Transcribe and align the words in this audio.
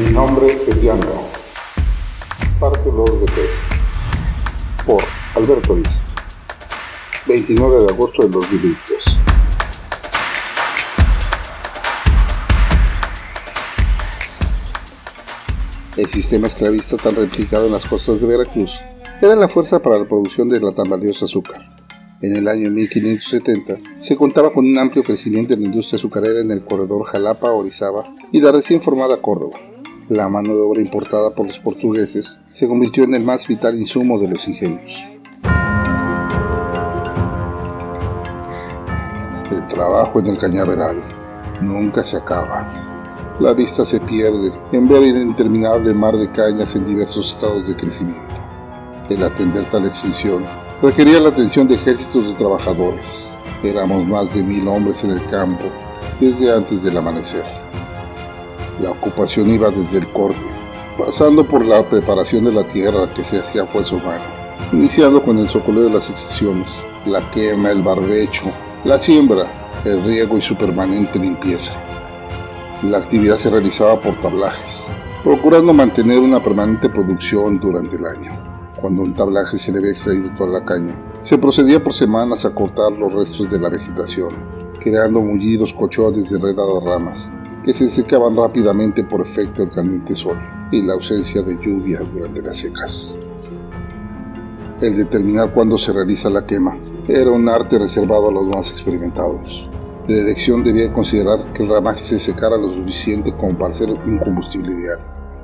Mi 0.00 0.12
nombre 0.12 0.46
es 0.66 0.82
Yanda. 0.82 1.06
Parte 2.58 2.90
2 2.90 3.20
de 3.20 3.26
3. 3.26 3.64
Por 4.86 5.02
Alberto 5.34 5.76
Dice. 5.76 6.00
29 7.26 7.80
de 7.80 7.92
agosto 7.92 8.22
del 8.22 8.30
2022. 8.30 9.18
El 15.98 16.06
sistema 16.06 16.46
esclavista 16.46 16.96
tan 16.96 17.16
replicado 17.16 17.66
en 17.66 17.72
las 17.72 17.84
costas 17.84 18.22
de 18.22 18.26
Veracruz 18.26 18.72
era 19.20 19.36
la 19.36 19.48
fuerza 19.48 19.80
para 19.80 19.98
la 19.98 20.06
producción 20.06 20.48
de 20.48 20.60
la 20.60 20.72
tan 20.72 20.88
valiosa 20.88 21.26
azúcar. 21.26 21.60
En 22.22 22.36
el 22.36 22.48
año 22.48 22.70
1570 22.70 23.76
se 24.00 24.16
contaba 24.16 24.50
con 24.50 24.64
un 24.64 24.78
amplio 24.78 25.02
crecimiento 25.02 25.52
en 25.52 25.60
la 25.60 25.66
industria 25.66 25.98
azucarera 25.98 26.40
en 26.40 26.50
el 26.52 26.64
corredor 26.64 27.04
Jalapa-Orizaba 27.04 28.14
y 28.32 28.40
la 28.40 28.50
recién 28.50 28.80
formada 28.80 29.18
Córdoba. 29.18 29.58
La 30.10 30.28
mano 30.28 30.56
de 30.56 30.60
obra 30.60 30.80
importada 30.80 31.30
por 31.30 31.46
los 31.46 31.60
portugueses 31.60 32.36
se 32.52 32.66
convirtió 32.66 33.04
en 33.04 33.14
el 33.14 33.22
más 33.22 33.46
vital 33.46 33.78
insumo 33.78 34.18
de 34.18 34.26
los 34.26 34.48
ingenios. 34.48 35.00
El 39.52 39.68
trabajo 39.68 40.18
en 40.18 40.26
el 40.26 40.38
cañaveral 40.38 41.00
nunca 41.60 42.02
se 42.02 42.16
acaba. 42.16 43.36
La 43.38 43.52
vista 43.52 43.86
se 43.86 44.00
pierde 44.00 44.50
en 44.72 44.88
ver 44.88 45.04
el 45.04 45.22
interminable 45.22 45.94
mar 45.94 46.16
de 46.16 46.28
cañas 46.32 46.74
en 46.74 46.88
diversos 46.88 47.32
estados 47.32 47.68
de 47.68 47.76
crecimiento. 47.76 48.34
El 49.08 49.22
atender 49.22 49.64
tal 49.70 49.86
extinción 49.86 50.44
requería 50.82 51.20
la 51.20 51.28
atención 51.28 51.68
de 51.68 51.76
ejércitos 51.76 52.26
de 52.26 52.34
trabajadores. 52.34 53.28
Éramos 53.62 54.04
más 54.08 54.34
de 54.34 54.42
mil 54.42 54.66
hombres 54.66 55.04
en 55.04 55.12
el 55.12 55.30
campo 55.30 55.66
desde 56.18 56.52
antes 56.52 56.82
del 56.82 56.96
amanecer. 56.96 57.59
La 58.80 58.92
ocupación 58.92 59.50
iba 59.50 59.70
desde 59.70 59.98
el 59.98 60.08
corte, 60.08 60.38
pasando 60.96 61.44
por 61.44 61.64
la 61.64 61.82
preparación 61.82 62.44
de 62.44 62.52
la 62.52 62.64
tierra 62.64 63.12
que 63.14 63.24
se 63.24 63.40
hacía 63.40 63.66
fuerza 63.66 63.96
humana, 63.96 64.24
iniciando 64.72 65.22
con 65.22 65.38
el 65.38 65.48
socoleo 65.48 65.84
de 65.84 65.90
las 65.90 66.08
excepciones, 66.08 66.80
la 67.04 67.20
quema, 67.30 67.70
el 67.70 67.82
barbecho, 67.82 68.44
la 68.84 68.98
siembra, 68.98 69.46
el 69.84 70.02
riego 70.04 70.38
y 70.38 70.42
su 70.42 70.56
permanente 70.56 71.18
limpieza. 71.18 71.74
La 72.82 72.98
actividad 72.98 73.38
se 73.38 73.50
realizaba 73.50 74.00
por 74.00 74.14
tablajes, 74.22 74.82
procurando 75.22 75.74
mantener 75.74 76.18
una 76.18 76.42
permanente 76.42 76.88
producción 76.88 77.60
durante 77.60 77.96
el 77.96 78.06
año 78.06 78.50
cuando 78.80 79.02
un 79.02 79.14
tablaje 79.14 79.58
se 79.58 79.72
le 79.72 79.78
había 79.78 79.90
extraído 79.90 80.30
toda 80.36 80.58
la 80.58 80.64
caña. 80.64 80.94
Se 81.22 81.36
procedía 81.38 81.82
por 81.82 81.92
semanas 81.92 82.44
a 82.44 82.54
cortar 82.54 82.92
los 82.92 83.12
restos 83.12 83.50
de 83.50 83.58
la 83.58 83.68
vegetación, 83.68 84.30
creando 84.82 85.20
mullidos 85.20 85.72
cochones 85.74 86.30
de 86.30 86.36
enredadas 86.36 86.82
ramas, 86.82 87.30
que 87.64 87.74
se 87.74 87.88
secaban 87.90 88.36
rápidamente 88.36 89.04
por 89.04 89.20
efecto 89.20 89.62
del 89.62 89.70
caliente 89.70 90.16
sol 90.16 90.38
y 90.70 90.82
la 90.82 90.94
ausencia 90.94 91.42
de 91.42 91.56
lluvia 91.56 92.00
durante 92.12 92.42
las 92.42 92.58
secas. 92.58 93.14
El 94.80 94.96
determinar 94.96 95.52
cuándo 95.52 95.76
se 95.76 95.92
realiza 95.92 96.30
la 96.30 96.46
quema 96.46 96.76
era 97.06 97.30
un 97.30 97.48
arte 97.48 97.78
reservado 97.78 98.28
a 98.28 98.32
los 98.32 98.46
más 98.46 98.70
experimentados. 98.70 99.68
La 100.08 100.16
dirección 100.16 100.64
debía 100.64 100.92
considerar 100.92 101.52
que 101.52 101.62
el 101.62 101.68
ramaje 101.68 102.02
se 102.02 102.18
secara 102.18 102.56
lo 102.56 102.72
suficiente 102.72 103.32
como 103.32 103.58
para 103.58 103.74
ser 103.74 103.90
un 103.90 104.18
combustible 104.18 104.72
ideal, 104.72 104.98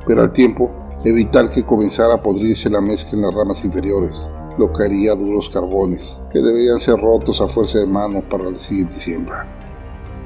pero 0.06 0.22
al 0.22 0.32
tiempo 0.32 0.70
evitar 1.04 1.50
que 1.50 1.64
comenzara 1.64 2.14
a 2.14 2.22
podrirse 2.22 2.70
la 2.70 2.80
mezcla 2.80 3.18
en 3.18 3.22
las 3.22 3.34
ramas 3.34 3.64
inferiores, 3.64 4.26
lo 4.58 4.72
que 4.72 4.84
haría 4.84 5.14
duros 5.14 5.50
carbones, 5.50 6.18
que 6.32 6.40
debían 6.40 6.80
ser 6.80 6.96
rotos 6.96 7.40
a 7.40 7.48
fuerza 7.48 7.78
de 7.78 7.86
mano 7.86 8.22
para 8.22 8.50
la 8.50 8.58
siguiente 8.58 8.98
siembra. 8.98 9.46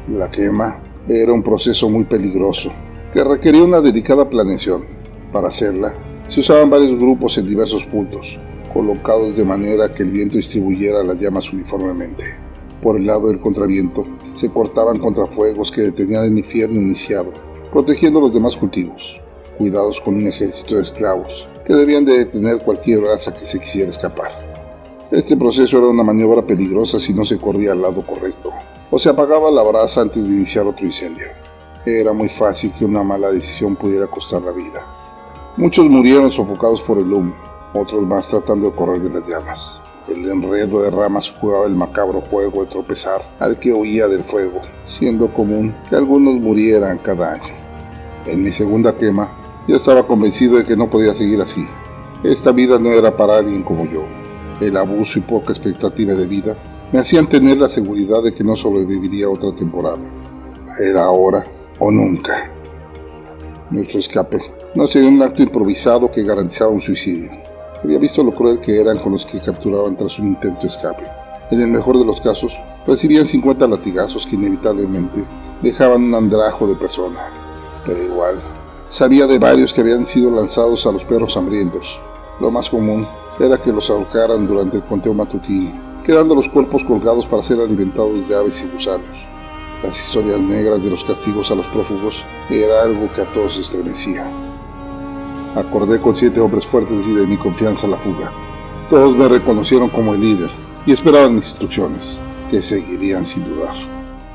La 0.08 0.30
quema 0.30 0.78
era 1.08 1.32
un 1.32 1.42
proceso 1.42 1.88
muy 1.88 2.04
peligroso, 2.04 2.70
que 3.12 3.24
requería 3.24 3.64
una 3.64 3.80
delicada 3.80 4.28
planeación. 4.28 4.84
Para 5.32 5.48
hacerla, 5.48 5.94
se 6.28 6.40
usaban 6.40 6.70
varios 6.70 6.98
grupos 6.98 7.38
en 7.38 7.48
diversos 7.48 7.84
puntos, 7.86 8.38
colocados 8.72 9.36
de 9.36 9.44
manera 9.44 9.92
que 9.92 10.02
el 10.02 10.10
viento 10.10 10.36
distribuyera 10.36 11.02
las 11.02 11.20
llamas 11.20 11.52
uniformemente. 11.52 12.24
Por 12.82 12.96
el 12.96 13.06
lado 13.06 13.28
del 13.28 13.40
contraviento, 13.40 14.06
se 14.34 14.48
cortaban 14.48 14.98
contrafuegos 14.98 15.70
que 15.70 15.82
detenían 15.82 16.24
el 16.24 16.38
infierno 16.38 16.80
iniciado, 16.80 17.32
protegiendo 17.72 18.20
los 18.20 18.32
demás 18.32 18.56
cultivos 18.56 19.20
cuidados 19.60 20.00
con 20.00 20.14
un 20.14 20.26
ejército 20.26 20.76
de 20.76 20.82
esclavos, 20.82 21.46
que 21.66 21.74
debían 21.74 22.06
de 22.06 22.20
detener 22.20 22.56
cualquier 22.64 23.02
raza 23.02 23.34
que 23.34 23.44
se 23.44 23.60
quisiera 23.60 23.90
escapar. 23.90 24.30
Este 25.10 25.36
proceso 25.36 25.76
era 25.76 25.88
una 25.88 26.02
maniobra 26.02 26.40
peligrosa 26.40 26.98
si 26.98 27.12
no 27.12 27.26
se 27.26 27.36
corría 27.36 27.72
al 27.72 27.82
lado 27.82 28.00
correcto, 28.06 28.50
o 28.90 28.98
se 28.98 29.08
apagaba 29.08 29.50
la 29.50 29.62
brasa 29.62 30.02
antes 30.02 30.22
de 30.22 30.28
iniciar 30.28 30.66
otro 30.66 30.84
incendio. 30.84 31.26
Era 31.86 32.12
muy 32.12 32.28
fácil 32.28 32.72
que 32.78 32.84
una 32.84 33.02
mala 33.02 33.30
decisión 33.30 33.76
pudiera 33.76 34.06
costar 34.06 34.42
la 34.42 34.50
vida. 34.50 34.84
Muchos 35.56 35.86
murieron 35.86 36.30
sofocados 36.30 36.80
por 36.82 36.98
el 36.98 37.12
humo, 37.12 37.34
otros 37.72 38.02
más 38.02 38.28
tratando 38.28 38.70
de 38.70 38.76
correr 38.76 39.00
de 39.00 39.10
las 39.10 39.28
llamas. 39.28 39.80
El 40.08 40.28
enredo 40.28 40.82
de 40.82 40.90
ramas 40.90 41.32
jugaba 41.40 41.66
el 41.66 41.74
macabro 41.74 42.20
juego 42.20 42.64
de 42.64 42.70
tropezar 42.70 43.22
al 43.38 43.58
que 43.58 43.72
huía 43.72 44.08
del 44.08 44.24
fuego, 44.24 44.60
siendo 44.86 45.28
común 45.32 45.72
que 45.88 45.96
algunos 45.96 46.34
murieran 46.34 46.98
cada 46.98 47.34
año. 47.34 47.54
En 48.26 48.42
mi 48.42 48.50
segunda 48.50 48.96
quema, 48.96 49.28
yo 49.68 49.76
estaba 49.76 50.06
convencido 50.06 50.58
de 50.58 50.64
que 50.64 50.76
no 50.76 50.90
podía 50.90 51.14
seguir 51.14 51.40
así. 51.40 51.64
Esta 52.24 52.50
vida 52.52 52.78
no 52.78 52.90
era 52.90 53.16
para 53.16 53.38
alguien 53.38 53.62
como 53.62 53.84
yo. 53.84 54.02
El 54.60 54.76
abuso 54.76 55.18
y 55.18 55.22
poca 55.22 55.52
expectativa 55.52 56.12
de 56.14 56.26
vida 56.26 56.56
me 56.92 56.98
hacían 56.98 57.28
tener 57.28 57.58
la 57.58 57.68
seguridad 57.68 58.22
de 58.22 58.32
que 58.32 58.44
no 58.44 58.56
sobreviviría 58.56 59.28
otra 59.28 59.52
temporada. 59.52 59.98
Era 60.78 61.04
ahora 61.04 61.44
o 61.78 61.90
nunca. 61.90 62.50
Nuestro 63.70 64.00
escape 64.00 64.40
no 64.74 64.86
sería 64.88 65.08
un 65.08 65.22
acto 65.22 65.42
improvisado 65.42 66.10
que 66.10 66.22
garantizaba 66.22 66.70
un 66.70 66.80
suicidio. 66.80 67.30
Había 67.82 67.98
visto 67.98 68.22
lo 68.22 68.32
cruel 68.32 68.60
que 68.60 68.80
eran 68.80 68.98
con 68.98 69.12
los 69.12 69.24
que 69.24 69.38
capturaban 69.38 69.96
tras 69.96 70.18
un 70.18 70.28
intento 70.28 70.62
de 70.62 70.68
escape. 70.68 71.04
En 71.50 71.60
el 71.60 71.68
mejor 71.68 71.98
de 71.98 72.04
los 72.04 72.20
casos, 72.20 72.52
recibían 72.86 73.26
50 73.26 73.66
latigazos 73.66 74.26
que 74.26 74.36
inevitablemente 74.36 75.24
dejaban 75.62 76.02
un 76.04 76.14
andrajo 76.14 76.66
de 76.66 76.76
persona. 76.76 77.20
Pero 77.86 78.02
igual, 78.02 78.40
Sabía 78.90 79.28
de 79.28 79.38
varios 79.38 79.72
que 79.72 79.82
habían 79.82 80.04
sido 80.04 80.32
lanzados 80.32 80.84
a 80.84 80.90
los 80.90 81.04
perros 81.04 81.36
hambrientos. 81.36 82.00
Lo 82.40 82.50
más 82.50 82.68
común 82.68 83.06
era 83.38 83.56
que 83.56 83.70
los 83.70 83.88
ahorcaran 83.88 84.48
durante 84.48 84.78
el 84.78 84.82
conteo 84.82 85.14
matutino, 85.14 85.70
quedando 86.10 86.34
los 86.34 86.48
cuerpos 86.48 86.82
colgados 86.82 87.24
para 87.26 87.44
ser 87.44 87.60
alimentados 87.60 88.28
de 88.28 88.34
aves 88.34 88.60
y 88.60 88.74
gusanos. 88.74 89.06
Las 89.80 89.96
historias 89.96 90.40
negras 90.40 90.82
de 90.82 90.90
los 90.90 91.04
castigos 91.04 91.52
a 91.52 91.54
los 91.54 91.66
prófugos 91.66 92.20
era 92.50 92.82
algo 92.82 93.08
que 93.14 93.20
a 93.20 93.32
todos 93.32 93.56
estremecía. 93.56 94.28
Acordé 95.54 96.00
con 96.00 96.16
siete 96.16 96.40
hombres 96.40 96.66
fuertes 96.66 97.06
y 97.06 97.12
de 97.12 97.28
mi 97.28 97.36
confianza 97.36 97.86
la 97.86 97.96
fuga. 97.96 98.32
Todos 98.90 99.16
me 99.16 99.28
reconocieron 99.28 99.88
como 99.88 100.12
el 100.14 100.20
líder 100.20 100.50
y 100.84 100.90
esperaban 100.90 101.36
mis 101.36 101.50
instrucciones, 101.50 102.18
que 102.50 102.60
seguirían 102.60 103.24
sin 103.24 103.44
dudar. 103.44 103.76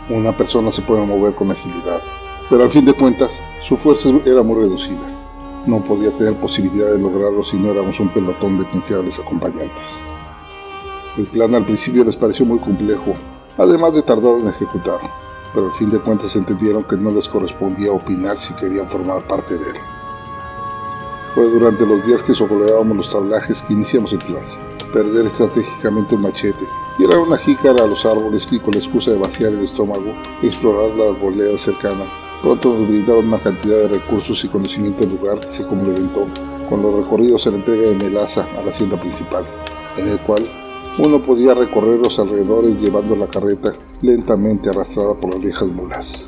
Una 0.10 0.32
persona 0.32 0.72
se 0.72 0.82
puede 0.82 1.06
mover 1.06 1.34
con 1.34 1.52
agilidad, 1.52 2.00
pero 2.50 2.64
al 2.64 2.72
fin 2.72 2.86
de 2.86 2.94
cuentas 2.94 3.42
su 3.68 3.76
fuerza 3.76 4.12
era 4.24 4.44
muy 4.44 4.62
reducida. 4.62 5.10
No 5.66 5.84
podía 5.84 6.16
tener 6.16 6.36
posibilidad 6.36 6.94
de 6.94 7.00
lograrlo 7.00 7.44
si 7.44 7.58
no 7.58 7.74
éramos 7.74 8.00
un 8.00 8.08
pelotón 8.08 8.60
de 8.60 8.64
confiables 8.64 9.20
acompañantes. 9.20 10.15
El 11.18 11.28
plan 11.28 11.56
al 11.56 11.66
principio 11.66 12.04
les 12.04 12.16
pareció 12.16 12.46
muy 12.46 12.60
complejo, 12.60 13.16
además 13.58 13.94
de 13.94 14.02
tardado 14.02 14.40
en 14.40 14.50
ejecutar, 14.50 15.00
pero 15.54 15.68
al 15.68 15.72
fin 15.74 15.90
de 15.90 16.00
cuentas 16.00 16.36
entendieron 16.36 16.84
que 16.84 16.98
no 16.98 17.12
les 17.12 17.28
correspondía 17.28 17.92
opinar 17.92 18.38
si 18.38 18.54
querían 18.56 18.88
formar 18.88 19.22
parte 19.28 19.58
de 19.58 19.70
él. 19.70 19.78
Fue 21.34 21.50
durante 21.50 21.86
los 21.86 22.06
días 22.06 22.22
que 22.24 22.34
socoleábamos 22.34 22.98
los 22.98 23.12
tablajes 23.12 23.62
que 23.62 23.74
iniciamos 23.74 24.12
el 24.14 24.20
plan. 24.20 24.44
Perder 24.94 25.26
estratégicamente 25.26 26.16
un 26.16 26.22
machete, 26.22 26.66
tirar 26.98 27.20
una 27.20 27.38
jícara 27.38 27.84
a 27.84 27.88
los 27.88 28.06
árboles 28.06 28.48
y 28.52 28.60
con 28.60 28.74
la 28.74 28.80
excusa 28.80 29.12
de 29.12 29.20
vaciar 29.20 29.52
el 29.52 29.64
estómago, 29.64 30.14
explorar 30.42 30.96
la 30.98 31.12
arboleda 31.12 31.58
cercana 31.58 32.06
Pronto 32.46 32.78
nos 32.78 32.88
brindaron 32.88 33.28
una 33.28 33.40
cantidad 33.40 33.78
de 33.78 33.88
recursos 33.88 34.44
y 34.44 34.48
conocimiento 34.48 35.00
del 35.00 35.18
lugar 35.18 35.40
que 35.40 35.52
se 35.52 35.66
complementó 35.66 36.28
con 36.70 36.82
los 36.82 36.94
recorridos 36.94 37.48
en 37.48 37.54
la 37.54 37.58
entrega 37.58 37.90
de 37.90 38.06
melaza 38.06 38.46
a 38.56 38.62
la 38.62 38.70
hacienda 38.70 39.00
principal, 39.00 39.44
en 39.98 40.10
el 40.10 40.20
cual 40.20 40.44
uno 40.98 41.22
podía 41.22 41.54
recorrer 41.54 42.00
los 42.00 42.18
alrededores 42.20 42.82
llevando 42.82 43.18
la 43.18 43.28
carreta 43.28 43.74
lentamente 44.02 44.70
arrastrada 44.70 45.14
por 45.14 45.34
las 45.34 45.44
viejas 45.44 45.68
mulas. 45.68 46.26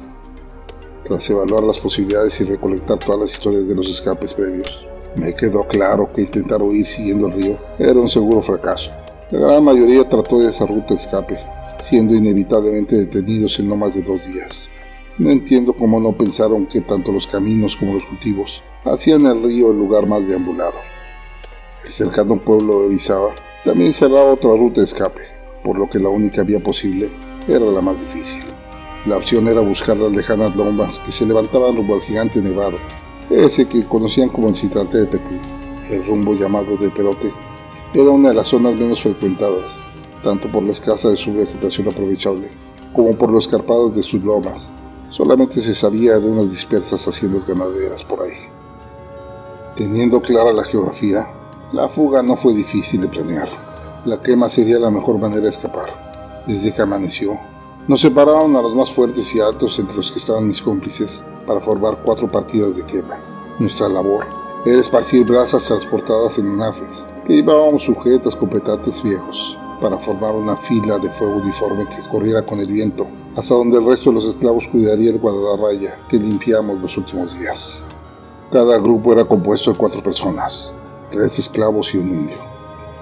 Tras 1.05 1.29
evaluar 1.29 1.63
las 1.63 1.79
posibilidades 1.79 2.39
y 2.41 2.43
recolectar 2.43 2.99
todas 2.99 3.21
las 3.21 3.31
historias 3.31 3.65
de 3.65 3.75
los 3.75 3.87
escapes 3.87 4.33
previos, 4.33 4.85
me 5.15 5.33
quedó 5.33 5.65
claro 5.67 6.09
que 6.13 6.23
intentar 6.23 6.61
huir 6.61 6.85
siguiendo 6.85 7.27
el 7.27 7.41
río 7.41 7.57
era 7.79 7.93
un 7.93 8.09
seguro 8.09 8.41
fracaso. 8.41 8.91
La 9.31 9.39
gran 9.39 9.63
mayoría 9.63 10.07
trató 10.07 10.39
de 10.39 10.49
esa 10.49 10.65
ruta 10.65 10.95
de 10.95 10.99
escape, 11.01 11.39
siendo 11.83 12.13
inevitablemente 12.13 12.97
detenidos 12.97 13.57
en 13.59 13.69
no 13.69 13.77
más 13.77 13.95
de 13.95 14.01
dos 14.01 14.25
días. 14.27 14.67
No 15.17 15.31
entiendo 15.31 15.73
cómo 15.73 16.01
no 16.01 16.11
pensaron 16.11 16.65
que 16.65 16.81
tanto 16.81 17.13
los 17.13 17.25
caminos 17.25 17.77
como 17.77 17.93
los 17.93 18.03
cultivos 18.03 18.61
hacían 18.83 19.25
el 19.25 19.43
río 19.43 19.71
el 19.71 19.77
lugar 19.77 20.05
más 20.07 20.27
deambulado. 20.27 20.75
El 21.85 21.93
cercano 21.93 22.37
pueblo 22.37 22.81
de 22.81 22.87
Orizaba 22.87 23.33
también 23.63 23.93
cerraba 23.93 24.33
otra 24.33 24.51
ruta 24.51 24.81
de 24.81 24.85
escape, 24.85 25.21
por 25.63 25.77
lo 25.77 25.89
que 25.89 25.99
la 25.99 26.09
única 26.09 26.43
vía 26.43 26.59
posible 26.59 27.09
era 27.47 27.65
la 27.65 27.81
más 27.81 27.99
difícil. 27.99 28.43
La 29.05 29.17
opción 29.17 29.47
era 29.47 29.61
buscar 29.61 29.97
las 29.97 30.11
lejanas 30.11 30.55
lomas 30.55 30.99
que 30.99 31.11
se 31.11 31.25
levantaban 31.25 31.75
rumbo 31.75 31.95
al 31.95 32.01
gigante 32.01 32.41
nevado, 32.41 32.77
ese 33.29 33.67
que 33.67 33.85
conocían 33.85 34.29
como 34.29 34.49
el 34.49 34.55
citante 34.55 34.97
de 34.97 35.05
Petit. 35.05 35.41
El 35.89 36.05
rumbo 36.05 36.33
llamado 36.33 36.77
de 36.77 36.89
Perote 36.89 37.31
era 37.93 38.09
una 38.09 38.29
de 38.29 38.35
las 38.35 38.49
zonas 38.49 38.79
menos 38.79 39.01
frecuentadas, 39.01 39.79
tanto 40.23 40.47
por 40.49 40.63
la 40.63 40.73
escasa 40.73 41.09
de 41.09 41.17
su 41.17 41.33
vegetación 41.33 41.87
aprovechable, 41.87 42.49
como 42.93 43.15
por 43.15 43.31
los 43.31 43.45
escarpados 43.45 43.95
de 43.95 44.03
sus 44.03 44.23
lomas. 44.23 44.69
Solamente 45.09 45.61
se 45.61 45.73
sabía 45.73 46.19
de 46.19 46.29
unas 46.29 46.51
dispersas 46.51 47.07
haciendas 47.07 47.47
ganaderas 47.47 48.03
por 48.03 48.21
ahí. 48.21 48.37
Teniendo 49.75 50.21
clara 50.21 50.51
la 50.51 50.63
geografía, 50.63 51.27
la 51.73 51.89
fuga 51.89 52.21
no 52.21 52.37
fue 52.37 52.53
difícil 52.53 53.01
de 53.01 53.09
planear. 53.09 53.49
La 54.05 54.21
quema 54.21 54.47
sería 54.47 54.79
la 54.79 54.89
mejor 54.89 55.17
manera 55.17 55.41
de 55.41 55.49
escapar. 55.49 56.43
Desde 56.47 56.73
que 56.73 56.81
amaneció, 56.81 57.37
nos 57.89 57.99
separaron 57.99 58.55
a 58.55 58.61
los 58.61 58.73
más 58.73 58.89
fuertes 58.89 59.35
y 59.35 59.41
altos 59.41 59.77
entre 59.77 59.97
los 59.97 60.09
que 60.09 60.19
estaban 60.19 60.47
mis 60.47 60.61
cómplices 60.61 61.21
para 61.45 61.59
formar 61.59 61.97
cuatro 62.05 62.31
partidas 62.31 62.77
de 62.77 62.85
quema. 62.85 63.17
Nuestra 63.59 63.89
labor 63.89 64.25
era 64.65 64.79
esparcir 64.79 65.25
brasas 65.25 65.65
transportadas 65.65 66.37
en 66.37 66.57
nafes 66.57 67.05
que 67.25 67.35
llevábamos 67.35 67.83
sujetas 67.83 68.33
con 68.35 68.47
petates 68.47 69.03
viejos 69.03 69.57
para 69.81 69.97
formar 69.97 70.35
una 70.35 70.55
fila 70.55 70.97
de 70.99 71.09
fuego 71.09 71.35
uniforme 71.35 71.85
que 71.85 72.07
corriera 72.09 72.45
con 72.45 72.59
el 72.59 72.67
viento, 72.67 73.05
hasta 73.35 73.53
donde 73.53 73.77
el 73.77 73.85
resto 73.85 74.09
de 74.09 74.15
los 74.15 74.25
esclavos 74.25 74.67
cuidaría 74.69 75.11
el 75.11 75.19
guardarraya 75.19 75.97
que 76.09 76.17
limpiamos 76.17 76.79
los 76.79 76.95
últimos 76.97 77.37
días. 77.37 77.77
Cada 78.53 78.77
grupo 78.77 79.11
era 79.11 79.25
compuesto 79.25 79.73
de 79.73 79.77
cuatro 79.77 80.01
personas, 80.01 80.73
tres 81.09 81.39
esclavos 81.39 81.93
y 81.93 81.97
un 81.97 82.09
indio. 82.09 82.37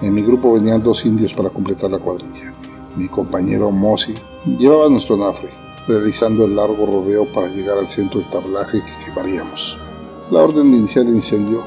En 0.02 0.14
mi 0.14 0.22
grupo 0.22 0.52
venían 0.52 0.82
dos 0.82 1.04
indios 1.04 1.32
para 1.32 1.50
completar 1.50 1.90
la 1.90 1.98
cuadrilla. 1.98 2.52
Mi 2.96 3.08
compañero 3.08 3.70
Mosi 3.70 4.14
llevaba 4.58 4.88
nuestro 4.88 5.16
nafre, 5.16 5.50
realizando 5.86 6.44
el 6.44 6.56
largo 6.56 6.86
rodeo 6.86 7.24
para 7.32 7.48
llegar 7.48 7.78
al 7.78 7.88
centro 7.88 8.20
del 8.20 8.30
tablaje 8.30 8.80
que 8.80 9.04
quemaríamos. 9.04 9.76
La 10.30 10.42
orden 10.42 10.74
inicial 10.74 11.06
del 11.06 11.16
incendio 11.16 11.62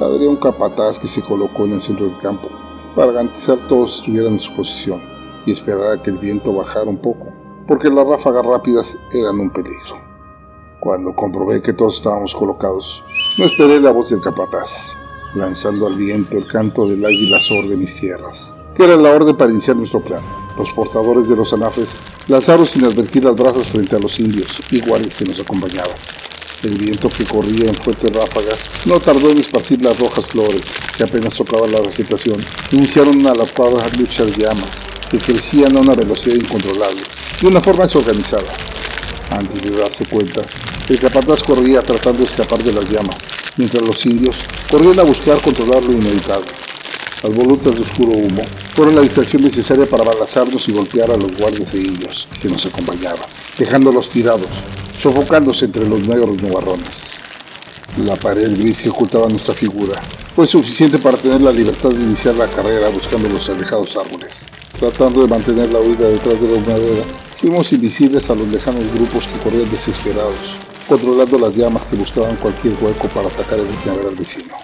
la 0.00 0.08
daría 0.08 0.28
un 0.28 0.36
capataz 0.36 0.98
que 0.98 1.08
se 1.08 1.22
colocó 1.22 1.64
en 1.64 1.74
el 1.74 1.82
centro 1.82 2.06
del 2.06 2.18
campo 2.18 2.48
para 2.94 3.12
garantizar 3.12 3.58
que 3.58 3.68
todos 3.68 3.98
estuvieran 3.98 4.34
en 4.34 4.38
su 4.38 4.54
posición 4.54 5.00
y 5.46 5.52
esperar 5.52 5.92
a 5.92 6.02
que 6.02 6.10
el 6.10 6.18
viento 6.18 6.52
bajara 6.52 6.88
un 6.88 6.98
poco, 6.98 7.26
porque 7.66 7.90
las 7.90 8.06
ráfagas 8.06 8.44
rápidas 8.44 8.96
eran 9.12 9.40
un 9.40 9.50
peligro. 9.50 9.98
Cuando 10.80 11.14
comprobé 11.14 11.62
que 11.62 11.72
todos 11.72 11.96
estábamos 11.96 12.34
colocados, 12.34 13.02
no 13.38 13.44
esperé 13.44 13.80
la 13.80 13.90
voz 13.90 14.10
del 14.10 14.20
capataz, 14.20 14.88
lanzando 15.34 15.86
al 15.86 15.96
viento 15.96 16.38
el 16.38 16.46
canto 16.46 16.86
del 16.86 17.04
águila 17.04 17.38
azor 17.38 17.68
de 17.68 17.76
mis 17.76 17.94
tierras, 17.94 18.52
que 18.76 18.84
era 18.84 18.96
la 18.96 19.10
orden 19.10 19.36
para 19.36 19.52
iniciar 19.52 19.76
nuestro 19.76 20.00
plan. 20.00 20.20
Los 20.56 20.70
portadores 20.72 21.28
de 21.28 21.36
los 21.36 21.52
anafres 21.52 21.88
lanzaron 22.28 22.66
sin 22.66 22.84
advertir 22.84 23.24
las 23.24 23.34
brasas 23.34 23.66
frente 23.66 23.96
a 23.96 23.98
los 23.98 24.18
indios 24.20 24.60
guardias 24.86 25.14
que 25.14 25.24
nos 25.24 25.40
acompañaban. 25.40 25.96
El 26.62 26.78
viento 26.78 27.10
que 27.10 27.24
corría 27.24 27.68
en 27.68 27.74
fuertes 27.74 28.10
ráfagas 28.14 28.58
no 28.86 28.98
tardó 28.98 29.30
en 29.30 29.38
esparcir 29.38 29.82
las 29.82 29.98
rojas 29.98 30.24
flores 30.26 30.62
que 30.96 31.02
apenas 31.04 31.34
tocaban 31.34 31.72
la 31.72 31.80
vegetación. 31.80 32.36
Iniciaron 32.70 33.16
una 33.16 33.34
lapada 33.34 33.86
lucha 33.98 34.24
de 34.24 34.32
llamas 34.32 34.84
que 35.10 35.18
crecían 35.18 35.76
a 35.76 35.80
una 35.80 35.94
velocidad 35.94 36.36
incontrolable, 36.36 37.02
de 37.40 37.48
una 37.48 37.60
forma 37.60 37.84
desorganizada. 37.84 38.50
Antes 39.30 39.62
de 39.62 39.76
darse 39.76 40.06
cuenta, 40.06 40.42
el 40.88 40.98
capataz 40.98 41.42
corría 41.42 41.82
tratando 41.82 42.20
de 42.20 42.26
escapar 42.26 42.62
de 42.62 42.72
las 42.72 42.90
llamas, 42.90 43.16
mientras 43.56 43.82
los 43.82 44.04
indios 44.06 44.36
corrían 44.70 45.00
a 45.00 45.04
buscar 45.04 45.40
controlar 45.40 45.84
lo 45.84 45.92
inevitable. 45.92 46.48
Las 47.22 47.34
volutas 47.34 47.74
de 47.74 47.82
oscuro 47.82 48.12
humo 48.12 48.42
fueron 48.74 48.96
la 48.96 49.02
distracción 49.02 49.42
necesaria 49.42 49.86
para 49.86 50.04
balazarnos 50.04 50.68
y 50.68 50.72
golpear 50.72 51.10
a 51.10 51.16
los 51.16 51.36
guardias 51.38 51.72
de 51.72 51.78
indios 51.78 52.28
que 52.40 52.48
nos 52.48 52.66
acompañaban, 52.66 53.26
dejándolos 53.56 54.10
tirados, 54.10 54.48
sofocándose 55.00 55.64
entre 55.64 55.88
los 55.88 56.06
negros 56.06 56.42
nubarrones. 56.42 57.14
La 58.04 58.16
pared 58.16 58.58
gris 58.58 58.78
que 58.78 58.90
ocultaba 58.90 59.28
nuestra 59.28 59.54
figura 59.54 60.02
fue 60.34 60.46
suficiente 60.48 60.98
para 60.98 61.16
tener 61.16 61.40
la 61.40 61.52
libertad 61.52 61.90
de 61.90 62.02
iniciar 62.02 62.34
la 62.34 62.48
carrera 62.48 62.88
buscando 62.88 63.28
los 63.28 63.48
alejados 63.48 63.96
árboles. 63.96 64.34
Tratando 64.78 65.22
de 65.22 65.28
mantener 65.28 65.72
la 65.72 65.78
huida 65.78 66.08
detrás 66.08 66.40
de 66.40 66.48
la 66.48 66.54
humadera, 66.54 67.04
fuimos 67.38 67.72
invisibles 67.72 68.28
a 68.28 68.34
los 68.34 68.48
lejanos 68.48 68.82
grupos 68.92 69.24
que 69.26 69.38
corrían 69.38 69.70
desesperados, 69.70 70.56
controlando 70.88 71.38
las 71.38 71.54
llamas 71.54 71.84
que 71.86 71.96
buscaban 71.96 72.36
cualquier 72.36 72.74
hueco 72.82 73.08
para 73.08 73.28
atacar 73.28 73.58
el 73.58 73.90
al 73.90 74.14
vecino. 74.14 74.54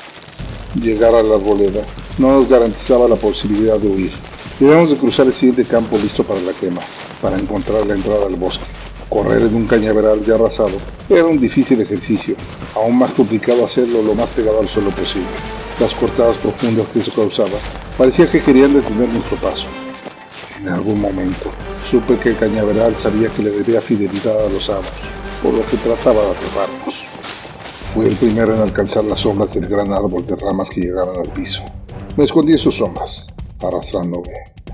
Llegar 0.74 1.14
a 1.14 1.22
la 1.22 1.34
arboleda 1.34 1.82
no 2.18 2.32
nos 2.32 2.48
garantizaba 2.48 3.08
la 3.08 3.16
posibilidad 3.16 3.78
de 3.78 3.88
huir. 3.88 4.12
Debíamos 4.58 4.90
de 4.90 4.96
cruzar 4.96 5.26
el 5.26 5.32
siguiente 5.32 5.64
campo 5.64 5.96
listo 5.96 6.22
para 6.22 6.40
la 6.40 6.52
quema, 6.52 6.80
para 7.20 7.38
encontrar 7.38 7.86
la 7.86 7.94
entrada 7.94 8.26
al 8.26 8.36
bosque. 8.36 8.64
Correr 9.08 9.42
en 9.42 9.54
un 9.54 9.66
cañaveral 9.66 10.24
ya 10.24 10.34
arrasado 10.34 10.76
era 11.08 11.26
un 11.26 11.40
difícil 11.40 11.80
ejercicio, 11.80 12.36
aún 12.76 12.96
más 12.98 13.12
complicado 13.12 13.64
hacerlo 13.64 14.02
lo 14.02 14.14
más 14.14 14.28
pegado 14.28 14.60
al 14.60 14.68
suelo 14.68 14.90
posible. 14.90 15.26
Las 15.80 15.92
cortadas 15.94 16.36
profundas 16.36 16.86
que 16.88 17.00
eso 17.00 17.10
causaba 17.12 17.58
parecía 17.98 18.30
que 18.30 18.40
querían 18.40 18.72
detener 18.72 19.08
nuestro 19.08 19.36
paso. 19.38 19.66
En 20.60 20.68
algún 20.68 21.00
momento 21.00 21.50
supe 21.90 22.18
que 22.18 22.28
el 22.28 22.36
cañaveral 22.36 22.94
sabía 22.98 23.28
que 23.30 23.42
le 23.42 23.50
debía 23.50 23.80
fidelidad 23.80 24.46
a 24.46 24.48
los 24.48 24.70
amos, 24.70 24.86
por 25.42 25.54
lo 25.54 25.66
que 25.66 25.76
trataba 25.76 26.22
de 26.22 26.30
atraparnos. 26.30 27.04
Fui 27.94 28.06
el 28.06 28.14
primero 28.14 28.54
en 28.54 28.60
alcanzar 28.60 29.04
las 29.04 29.20
sombras 29.20 29.52
del 29.54 29.66
gran 29.66 29.92
árbol 29.92 30.26
de 30.26 30.36
ramas 30.36 30.70
que 30.70 30.80
llegaban 30.80 31.16
al 31.16 31.32
piso. 31.32 31.62
Me 32.16 32.24
escondí 32.24 32.52
en 32.52 32.58
sus 32.58 32.76
sombras, 32.76 33.26
arrastrándome. 33.60 34.30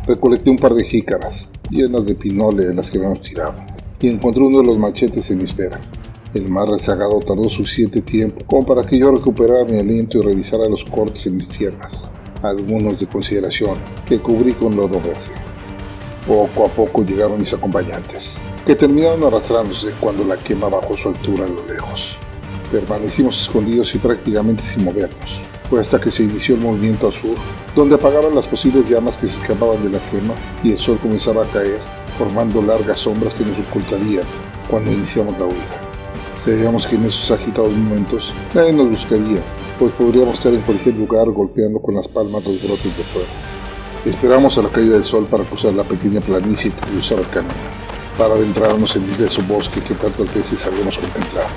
Recolecté 0.07 0.51
un 0.51 0.59
par 0.59 0.75
de 0.75 0.85
jícaras, 0.85 1.49
llenas 1.71 2.05
de 2.07 2.15
pinole 2.15 2.67
de 2.67 2.75
las 2.75 2.91
que 2.91 2.99
habíamos 2.99 3.23
tirado 3.23 3.55
y 4.01 4.09
encontré 4.09 4.43
uno 4.43 4.59
de 4.59 4.67
los 4.67 4.79
machetes 4.79 5.31
en 5.31 5.39
mi 5.39 5.45
espera. 5.45 5.81
El 6.35 6.49
más 6.49 6.69
rezagado 6.69 7.19
tardó 7.21 7.49
suficiente 7.49 8.03
tiempo 8.03 8.45
como 8.47 8.67
para 8.67 8.87
que 8.87 8.99
yo 8.99 9.11
recuperara 9.11 9.65
mi 9.65 9.79
aliento 9.79 10.19
y 10.19 10.23
revisara 10.23 10.69
los 10.69 10.85
cortes 10.85 11.27
en 11.27 11.37
mis 11.37 11.47
piernas, 11.47 12.09
algunos 12.43 13.01
de 13.01 13.07
consideración 13.07 13.79
que 14.07 14.19
cubrí 14.19 14.53
con 14.53 14.77
lodo 14.77 15.01
verde. 15.01 15.33
Poco 16.27 16.67
a 16.67 16.69
poco 16.69 17.05
llegaron 17.05 17.39
mis 17.39 17.53
acompañantes, 17.55 18.37
que 18.67 18.75
terminaron 18.75 19.23
arrastrándose 19.23 19.93
cuando 20.01 20.25
la 20.25 20.37
quema 20.37 20.69
bajó 20.69 20.97
su 20.97 21.09
altura 21.09 21.45
a 21.45 21.49
lo 21.49 21.65
lejos. 21.73 22.17
Permanecimos 22.73 23.43
escondidos 23.43 23.95
y 23.95 23.99
prácticamente 23.99 24.65
sin 24.65 24.85
movernos. 24.85 25.41
Fue 25.71 25.81
hasta 25.81 26.01
que 26.01 26.11
se 26.11 26.25
inició 26.25 26.57
el 26.57 26.63
movimiento 26.63 27.07
al 27.07 27.13
sur, 27.13 27.37
donde 27.77 27.95
apagaban 27.95 28.35
las 28.35 28.47
posibles 28.47 28.89
llamas 28.91 29.17
que 29.17 29.29
se 29.29 29.41
escapaban 29.41 29.85
de 29.85 29.91
la 29.91 30.11
quema 30.11 30.35
y 30.65 30.73
el 30.73 30.81
sol 30.81 30.99
comenzaba 31.01 31.45
a 31.45 31.49
caer 31.49 31.79
formando 32.19 32.61
largas 32.61 32.99
sombras 32.99 33.35
que 33.35 33.45
nos 33.45 33.59
ocultarían 33.61 34.25
cuando 34.69 34.91
iniciamos 34.91 35.39
la 35.39 35.45
huida. 35.45 35.81
Sabíamos 36.45 36.89
que 36.89 36.97
en 36.97 37.05
esos 37.05 37.31
agitados 37.31 37.71
momentos 37.71 38.35
nadie 38.53 38.73
nos 38.73 38.89
buscaría, 38.89 39.41
pues 39.79 39.93
podríamos 39.95 40.35
estar 40.35 40.53
en 40.53 40.63
cualquier 40.63 40.97
lugar 40.97 41.31
golpeando 41.31 41.81
con 41.81 41.95
las 41.95 42.09
palmas 42.09 42.45
los 42.45 42.61
brotes 42.65 42.97
de 42.97 43.05
fuego. 43.05 43.56
Esperamos 44.07 44.57
a 44.57 44.63
la 44.63 44.69
caída 44.69 44.95
del 44.95 45.05
sol 45.05 45.27
para 45.29 45.43
cruzar 45.43 45.75
la 45.75 45.83
pequeña 45.83 46.21
planicie 46.21 46.71
que 46.71 46.93
cruzaba 46.93 47.23
el 47.23 47.29
camino, 47.29 47.55
para 48.17 48.35
adentrarnos 48.35 48.95
en 48.95 49.03
el 49.03 49.17
denso 49.17 49.43
bosque 49.49 49.81
que 49.81 49.95
tantas 49.95 50.33
veces 50.33 50.65
habíamos 50.65 50.97
contemplado. 50.97 51.49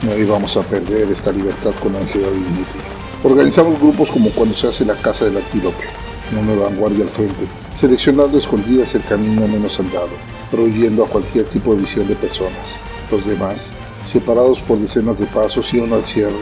No 0.00 0.16
íbamos 0.16 0.56
a 0.56 0.62
perder 0.62 1.10
esta 1.10 1.30
libertad 1.30 1.72
con 1.82 1.94
ansiedad 1.94 2.32
inútil. 2.32 2.80
Organizamos 3.22 3.78
grupos 3.78 4.10
como 4.10 4.30
cuando 4.30 4.56
se 4.56 4.68
hace 4.68 4.86
la 4.86 4.94
caza 4.94 5.26
del 5.26 5.36
antílope, 5.36 5.84
una 6.32 6.54
vanguardia 6.54 7.04
al 7.04 7.10
frente, 7.10 7.46
seleccionando 7.78 8.38
escondidas 8.38 8.94
el 8.94 9.04
camino 9.04 9.46
menos 9.46 9.78
andado, 9.78 10.08
prohibiendo 10.50 11.04
a 11.04 11.08
cualquier 11.08 11.44
tipo 11.44 11.74
de 11.74 11.82
visión 11.82 12.08
de 12.08 12.14
personas. 12.14 12.78
Los 13.10 13.26
demás, 13.26 13.68
separados 14.10 14.58
por 14.60 14.78
decenas 14.78 15.18
de 15.18 15.26
pasos, 15.26 15.74
iban 15.74 15.92
al 15.92 16.06
cierre, 16.06 16.32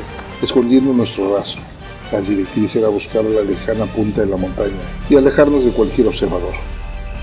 escondiendo 0.40 0.92
nuestro 0.92 1.37
rastro. 1.37 1.72
La 2.12 2.21
directriz 2.21 2.76
era 2.76 2.88
buscar 2.88 3.25
la 3.25 3.40
lejana 3.40 3.87
punta 3.87 4.21
de 4.21 4.26
la 4.26 4.37
montaña 4.37 4.76
y 5.09 5.16
alejarnos 5.16 5.64
de 5.64 5.71
cualquier 5.71 6.09
observador. 6.09 6.52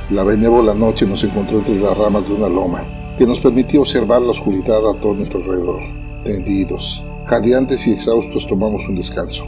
La 0.09 0.23
benévola 0.23 0.73
noche 0.73 1.05
nos 1.05 1.23
encontró 1.23 1.59
entre 1.59 1.79
las 1.79 1.95
ramas 1.95 2.27
de 2.27 2.33
una 2.33 2.49
loma, 2.49 2.81
que 3.19 3.27
nos 3.27 3.39
permitía 3.39 3.79
observar 3.79 4.23
la 4.23 4.31
oscuridad 4.31 4.79
a 4.89 4.99
todo 4.99 5.13
nuestro 5.13 5.41
alrededor. 5.41 5.79
Tendidos, 6.23 7.03
jadeantes 7.27 7.85
y 7.85 7.91
exhaustos 7.91 8.47
tomamos 8.47 8.81
un 8.89 8.95
descanso. 8.95 9.45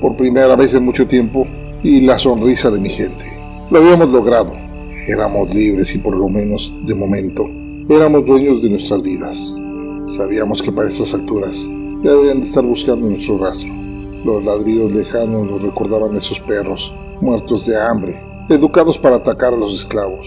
Por 0.00 0.16
primera 0.16 0.56
vez 0.56 0.72
en 0.72 0.86
mucho 0.86 1.06
tiempo, 1.06 1.46
y 1.82 2.00
la 2.00 2.18
sonrisa 2.18 2.70
de 2.70 2.80
mi 2.80 2.88
gente. 2.88 3.30
Lo 3.70 3.80
habíamos 3.80 4.08
logrado. 4.08 4.52
Éramos 5.06 5.54
libres 5.54 5.94
y 5.94 5.98
por 5.98 6.16
lo 6.16 6.30
menos, 6.30 6.72
de 6.86 6.94
momento, 6.94 7.46
éramos 7.90 8.24
dueños 8.24 8.62
de 8.62 8.70
nuestras 8.70 9.02
vidas. 9.02 9.36
Sabíamos 10.16 10.62
que 10.62 10.72
para 10.72 10.88
esas 10.88 11.12
alturas 11.12 11.56
ya 12.02 12.10
debían 12.12 12.40
de 12.40 12.46
estar 12.46 12.64
buscando 12.64 13.08
nuestro 13.08 13.36
rastro. 13.36 13.87
Los 14.24 14.44
ladridos 14.44 14.90
lejanos 14.90 15.48
nos 15.48 15.62
recordaban 15.62 16.16
esos 16.16 16.40
perros, 16.40 16.92
muertos 17.20 17.66
de 17.66 17.80
hambre, 17.80 18.20
educados 18.48 18.98
para 18.98 19.16
atacar 19.16 19.54
a 19.54 19.56
los 19.56 19.74
esclavos, 19.74 20.26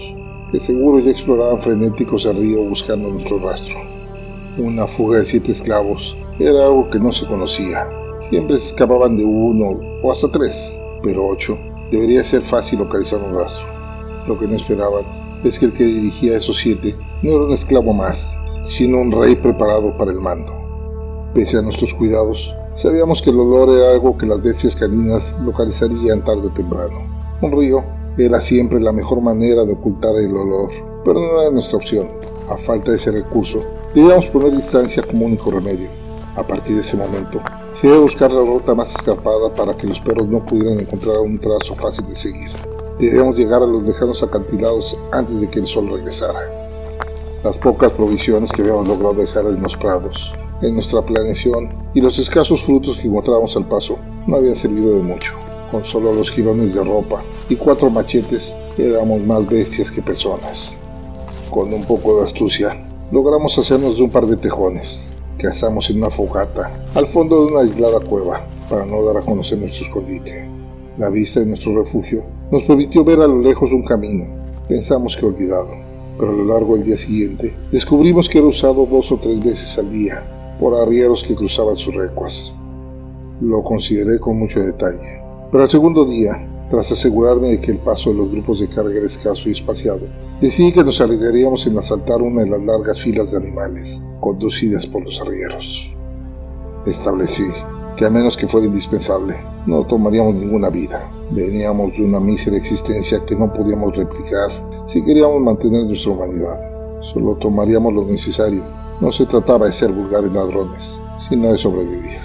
que 0.50 0.60
seguro 0.60 0.98
ya 0.98 1.10
exploraban 1.10 1.60
frenéticos 1.60 2.24
el 2.24 2.36
río 2.36 2.62
buscando 2.62 3.08
nuestro 3.08 3.38
rastro. 3.38 3.76
Una 4.56 4.86
fuga 4.86 5.18
de 5.18 5.26
siete 5.26 5.52
esclavos 5.52 6.16
era 6.38 6.64
algo 6.64 6.88
que 6.88 6.98
no 6.98 7.12
se 7.12 7.26
conocía. 7.26 7.86
Siempre 8.30 8.56
se 8.56 8.68
escapaban 8.68 9.18
de 9.18 9.24
uno 9.24 9.78
o 10.02 10.12
hasta 10.12 10.28
tres, 10.28 10.72
pero 11.02 11.26
ocho 11.26 11.58
debería 11.90 12.24
ser 12.24 12.40
fácil 12.40 12.78
localizar 12.78 13.20
un 13.20 13.34
rastro. 13.34 13.66
Lo 14.26 14.38
que 14.38 14.46
no 14.46 14.56
esperaban 14.56 15.04
es 15.44 15.58
que 15.58 15.66
el 15.66 15.72
que 15.72 15.84
dirigía 15.84 16.32
a 16.32 16.38
esos 16.38 16.56
siete 16.56 16.94
no 17.22 17.30
era 17.30 17.44
un 17.44 17.52
esclavo 17.52 17.92
más, 17.92 18.26
sino 18.64 18.98
un 18.98 19.12
rey 19.12 19.36
preparado 19.36 19.96
para 19.98 20.12
el 20.12 20.20
mando. 20.20 20.52
Pese 21.34 21.58
a 21.58 21.62
nuestros 21.62 21.92
cuidados, 21.94 22.50
sabíamos 22.76 23.22
que 23.22 23.30
el 23.30 23.38
olor 23.38 23.70
era 23.70 23.90
algo 23.90 24.16
que 24.16 24.26
las 24.26 24.42
bestias 24.42 24.76
caninas 24.76 25.34
localizarían 25.44 26.24
tarde 26.24 26.48
o 26.48 26.50
temprano. 26.50 27.02
Un 27.40 27.52
río 27.52 27.82
era 28.18 28.40
siempre 28.40 28.80
la 28.80 28.92
mejor 28.92 29.20
manera 29.20 29.64
de 29.64 29.72
ocultar 29.72 30.14
el 30.16 30.36
olor, 30.36 30.70
pero 31.04 31.20
no 31.20 31.40
era 31.40 31.50
nuestra 31.50 31.78
opción. 31.78 32.08
A 32.48 32.56
falta 32.56 32.90
de 32.90 32.96
ese 32.96 33.10
recurso, 33.10 33.62
debíamos 33.94 34.26
poner 34.26 34.52
distancia 34.52 35.02
como 35.02 35.26
único 35.26 35.50
remedio. 35.50 35.88
A 36.36 36.42
partir 36.42 36.76
de 36.76 36.82
ese 36.82 36.96
momento, 36.96 37.40
se 37.80 37.88
debe 37.88 38.00
buscar 38.00 38.30
la 38.30 38.40
ruta 38.40 38.74
más 38.74 38.94
escarpada 38.94 39.52
para 39.54 39.76
que 39.76 39.86
los 39.86 40.00
perros 40.00 40.28
no 40.28 40.44
pudieran 40.44 40.80
encontrar 40.80 41.18
un 41.18 41.38
trazo 41.38 41.74
fácil 41.74 42.06
de 42.06 42.14
seguir. 42.14 42.50
Debíamos 42.98 43.36
llegar 43.36 43.62
a 43.62 43.66
los 43.66 43.82
lejanos 43.82 44.22
acantilados 44.22 44.98
antes 45.10 45.40
de 45.40 45.48
que 45.48 45.60
el 45.60 45.66
sol 45.66 45.88
regresara. 45.90 46.40
Las 47.42 47.58
pocas 47.58 47.90
provisiones 47.92 48.52
que 48.52 48.62
habíamos 48.62 48.86
logrado 48.86 49.14
dejar 49.14 49.46
en 49.46 49.62
los 49.62 49.76
prados, 49.76 50.32
en 50.62 50.74
nuestra 50.74 51.02
planeación 51.02 51.70
y 51.92 52.00
los 52.00 52.18
escasos 52.18 52.62
frutos 52.62 52.96
que 52.96 53.08
encontrábamos 53.08 53.56
al 53.56 53.66
paso 53.66 53.98
no 54.26 54.36
habían 54.36 54.56
servido 54.56 54.96
de 54.96 55.02
mucho. 55.02 55.32
Con 55.70 55.84
solo 55.84 56.12
los 56.14 56.30
jirones 56.30 56.74
de 56.74 56.84
ropa 56.84 57.22
y 57.48 57.56
cuatro 57.56 57.90
machetes 57.90 58.54
éramos 58.78 59.20
más 59.22 59.48
bestias 59.48 59.90
que 59.90 60.02
personas. 60.02 60.76
Con 61.50 61.72
un 61.72 61.84
poco 61.84 62.18
de 62.18 62.26
astucia, 62.26 62.76
logramos 63.10 63.58
hacernos 63.58 63.96
de 63.96 64.02
un 64.02 64.10
par 64.10 64.26
de 64.26 64.36
tejones 64.36 65.04
que 65.38 65.48
asamos 65.48 65.90
en 65.90 65.98
una 65.98 66.10
fogata 66.10 66.70
al 66.94 67.06
fondo 67.08 67.44
de 67.44 67.52
una 67.52 67.60
aislada 67.62 68.00
cueva 68.00 68.46
para 68.68 68.86
no 68.86 69.02
dar 69.02 69.16
a 69.16 69.22
conocer 69.22 69.58
nuestro 69.58 69.86
escondite. 69.86 70.46
La 70.98 71.08
vista 71.08 71.40
de 71.40 71.46
nuestro 71.46 71.82
refugio 71.82 72.22
nos 72.50 72.62
permitió 72.64 73.02
ver 73.02 73.20
a 73.20 73.26
lo 73.26 73.40
lejos 73.40 73.72
un 73.72 73.84
camino. 73.84 74.26
Pensamos 74.68 75.16
que 75.16 75.26
olvidado, 75.26 75.70
pero 76.18 76.30
a 76.30 76.34
lo 76.34 76.44
largo 76.44 76.76
del 76.76 76.84
día 76.84 76.96
siguiente 76.96 77.52
descubrimos 77.72 78.28
que 78.28 78.38
era 78.38 78.46
usado 78.46 78.86
dos 78.86 79.10
o 79.10 79.16
tres 79.16 79.42
veces 79.42 79.76
al 79.78 79.90
día 79.90 80.22
por 80.62 80.80
arrieros 80.80 81.24
que 81.24 81.34
cruzaban 81.34 81.76
sus 81.76 81.92
recuas. 81.92 82.52
Lo 83.40 83.64
consideré 83.64 84.20
con 84.20 84.38
mucho 84.38 84.60
detalle, 84.60 85.20
pero 85.50 85.64
al 85.64 85.68
segundo 85.68 86.04
día, 86.04 86.40
tras 86.70 86.92
asegurarme 86.92 87.48
de 87.48 87.60
que 87.60 87.72
el 87.72 87.78
paso 87.78 88.10
de 88.10 88.18
los 88.18 88.30
grupos 88.30 88.60
de 88.60 88.68
carga 88.68 88.96
era 88.96 89.06
escaso 89.06 89.48
y 89.48 89.52
espaciado, 89.52 90.02
decidí 90.40 90.72
que 90.72 90.84
nos 90.84 91.00
arriesgaríamos 91.00 91.66
en 91.66 91.78
asaltar 91.78 92.22
una 92.22 92.42
de 92.42 92.50
las 92.50 92.62
largas 92.62 93.00
filas 93.00 93.32
de 93.32 93.38
animales 93.38 94.00
conducidas 94.20 94.86
por 94.86 95.04
los 95.04 95.20
arrieros. 95.20 95.90
Establecí 96.86 97.48
que 97.96 98.06
a 98.06 98.10
menos 98.10 98.36
que 98.36 98.46
fuera 98.46 98.68
indispensable, 98.68 99.34
no 99.66 99.82
tomaríamos 99.84 100.36
ninguna 100.36 100.70
vida. 100.70 101.10
Veníamos 101.32 101.92
de 101.96 102.04
una 102.04 102.20
mísera 102.20 102.56
existencia 102.56 103.20
que 103.26 103.34
no 103.34 103.52
podíamos 103.52 103.96
replicar 103.96 104.50
si 104.86 105.02
queríamos 105.02 105.42
mantener 105.42 105.86
nuestra 105.86 106.12
humanidad. 106.12 106.60
Solo 107.12 107.34
tomaríamos 107.34 107.92
lo 107.92 108.04
necesario. 108.04 108.62
No 109.02 109.10
se 109.10 109.26
trataba 109.26 109.66
de 109.66 109.72
ser 109.72 109.90
vulgares 109.90 110.32
ladrones, 110.32 110.96
sino 111.28 111.50
de 111.50 111.58
sobrevivir. 111.58 112.20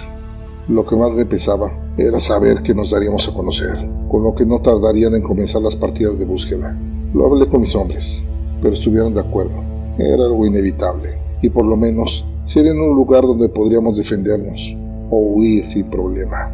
Lo 0.68 0.86
que 0.86 0.94
más 0.94 1.10
me 1.10 1.26
pesaba 1.26 1.72
era 1.96 2.20
saber 2.20 2.62
que 2.62 2.72
nos 2.72 2.92
daríamos 2.92 3.26
a 3.26 3.34
conocer, 3.34 3.84
con 4.08 4.22
lo 4.22 4.32
que 4.36 4.46
no 4.46 4.60
tardarían 4.60 5.16
en 5.16 5.22
comenzar 5.22 5.60
las 5.60 5.74
partidas 5.74 6.16
de 6.20 6.24
búsqueda. 6.24 6.78
Lo 7.12 7.26
hablé 7.26 7.48
con 7.48 7.62
mis 7.62 7.74
hombres, 7.74 8.22
pero 8.62 8.74
estuvieron 8.74 9.12
de 9.12 9.18
acuerdo. 9.18 9.60
Era 9.98 10.26
algo 10.26 10.46
inevitable 10.46 11.18
y 11.42 11.50
por 11.50 11.64
lo 11.64 11.76
menos 11.76 12.24
ser 12.44 12.66
en 12.66 12.80
un 12.80 12.94
lugar 12.94 13.24
donde 13.24 13.48
podríamos 13.48 13.96
defendernos 13.96 14.72
o 15.10 15.18
huir 15.18 15.66
sin 15.66 15.90
problema. 15.90 16.52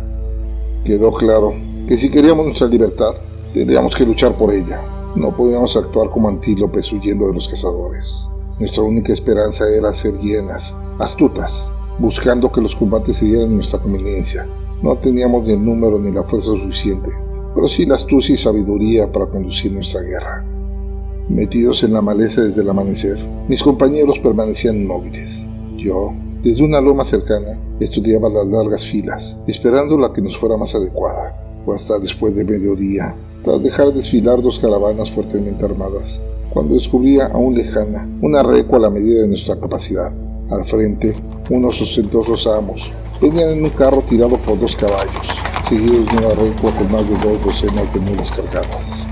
Quedó 0.87 1.13
claro 1.13 1.53
que 1.87 1.99
si 1.99 2.11
queríamos 2.11 2.47
nuestra 2.47 2.69
libertad, 2.69 3.13
tendríamos 3.53 3.95
que 3.95 4.07
luchar 4.07 4.33
por 4.39 4.55
ella. 4.55 4.81
No 5.17 5.37
podíamos 5.37 5.77
actuar 5.77 6.09
como 6.09 6.31
antílopes 6.31 6.91
huyendo 6.95 7.27
de 7.27 7.35
los 7.35 7.47
cazadores. 7.47 8.27
Nuestra 8.61 8.85
única 8.85 9.13
esperanza 9.13 9.69
era 9.69 9.93
ser 9.93 10.17
hienas, 10.21 10.77
astutas, 11.01 11.69
buscando 11.99 12.53
que 12.53 12.61
los 12.61 12.77
combates 12.77 13.17
se 13.17 13.27
dieran 13.27 13.47
en 13.47 13.57
nuestra 13.57 13.81
conveniencia. 13.81 14.47
No 14.81 14.97
teníamos 14.97 15.45
ni 15.45 15.55
el 15.55 15.65
número 15.65 15.99
ni 15.99 16.13
la 16.13 16.23
fuerza 16.23 16.53
suficiente, 16.53 17.11
pero 17.53 17.69
sí 17.69 17.85
la 17.85 17.97
astucia 17.97 18.35
y 18.35 18.39
sabiduría 18.39 19.11
para 19.11 19.27
conducir 19.27 19.73
nuestra 19.73 20.03
guerra. 20.03 20.45
Metidos 21.29 21.83
en 21.83 21.95
la 21.95 22.01
maleza 22.01 22.43
desde 22.43 22.63
el 22.63 22.71
amanecer, 22.71 23.19
mis 23.49 23.61
compañeros 23.61 24.21
permanecían 24.21 24.77
inmóviles. 24.77 25.49
Yo, 25.77 26.13
desde 26.45 26.63
una 26.63 26.81
loma 26.81 27.05
cercana, 27.05 27.59
estudiaba 27.81 28.29
las 28.29 28.47
largas 28.47 28.87
filas, 28.87 29.37
esperando 29.49 29.99
la 29.99 30.13
que 30.13 30.23
nos 30.23 30.37
fuera 30.37 30.57
más 30.57 30.77
adecuada. 30.77 31.35
Fue 31.65 31.75
hasta 31.75 31.99
después 31.99 32.37
de 32.37 32.45
mediodía, 32.45 33.17
tras 33.43 33.63
dejar 33.65 33.93
desfilar 33.93 34.43
dos 34.43 34.61
caravanas 34.61 35.11
fuertemente 35.11 35.65
armadas, 35.65 36.21
cuando 36.55 36.75
descubría 36.77 37.27
aún 37.27 37.55
lejana 37.55 38.09
una 38.23 38.43
recua 38.43 38.79
a 38.79 38.83
la 38.83 38.91
medida 38.91 39.23
de 39.23 39.29
nuestra 39.29 39.59
capacidad. 39.59 40.11
Al 40.51 40.65
frente, 40.65 41.13
unos 41.51 41.83
ostentosos 41.83 42.47
amos 42.47 42.93
venían 43.21 43.51
en 43.51 43.65
un 43.65 43.71
carro 43.71 44.03
tirado 44.09 44.37
por 44.39 44.59
dos 44.59 44.75
caballos, 44.77 45.27
seguidos 45.69 46.07
de 46.07 46.17
una 46.17 46.35
recua 46.35 46.71
con 46.73 46.93
más 46.93 47.09
de 47.09 47.17
dos 47.17 47.45
docenas 47.45 47.93
de 47.93 48.01
mulas 48.01 48.31
cargadas. 48.33 49.07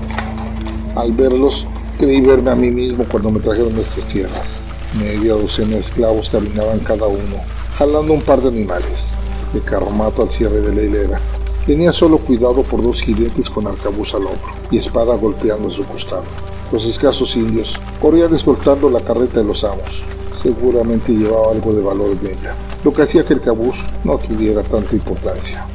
Al 0.95 1.11
verlos, 1.11 1.65
Creí 1.99 2.21
verme 2.21 2.49
a 2.49 2.55
mí 2.55 2.71
mismo 2.71 3.05
cuando 3.09 3.29
me 3.29 3.39
trajeron 3.39 3.77
estas 3.77 4.05
tierras. 4.07 4.57
Media 4.97 5.33
docena 5.33 5.75
de 5.75 5.79
esclavos 5.79 6.29
caminaban 6.29 6.79
cada 6.79 7.05
uno, 7.05 7.37
jalando 7.77 8.13
un 8.13 8.21
par 8.21 8.41
de 8.41 8.49
animales. 8.49 9.09
El 9.53 9.61
carromato 9.61 10.23
al 10.23 10.31
cierre 10.31 10.61
de 10.61 10.75
la 10.75 10.81
hilera 10.81 11.19
venía 11.65 11.93
solo 11.93 12.17
cuidado 12.17 12.63
por 12.63 12.81
dos 12.81 13.01
jinetes 13.01 13.49
con 13.49 13.67
arcabuz 13.67 14.13
al 14.13 14.25
hombro 14.25 14.51
y 14.69 14.77
espada 14.77 15.15
golpeando 15.15 15.69
su 15.69 15.83
costado. 15.85 16.23
Los 16.71 16.85
escasos 16.85 17.35
indios 17.35 17.73
corrían 18.01 18.33
escoltando 18.33 18.89
la 18.89 18.99
carreta 18.99 19.39
de 19.39 19.45
los 19.45 19.63
amos. 19.63 20.01
Seguramente 20.41 21.13
llevaba 21.13 21.51
algo 21.51 21.73
de 21.73 21.81
valor 21.81 22.17
en 22.19 22.27
ella, 22.27 22.55
lo 22.83 22.91
que 22.91 23.03
hacía 23.03 23.23
que 23.23 23.33
el 23.33 23.41
cabuz 23.41 23.75
no 24.03 24.17
tuviera 24.17 24.61
tanta 24.63 24.93
importancia. 24.95 25.65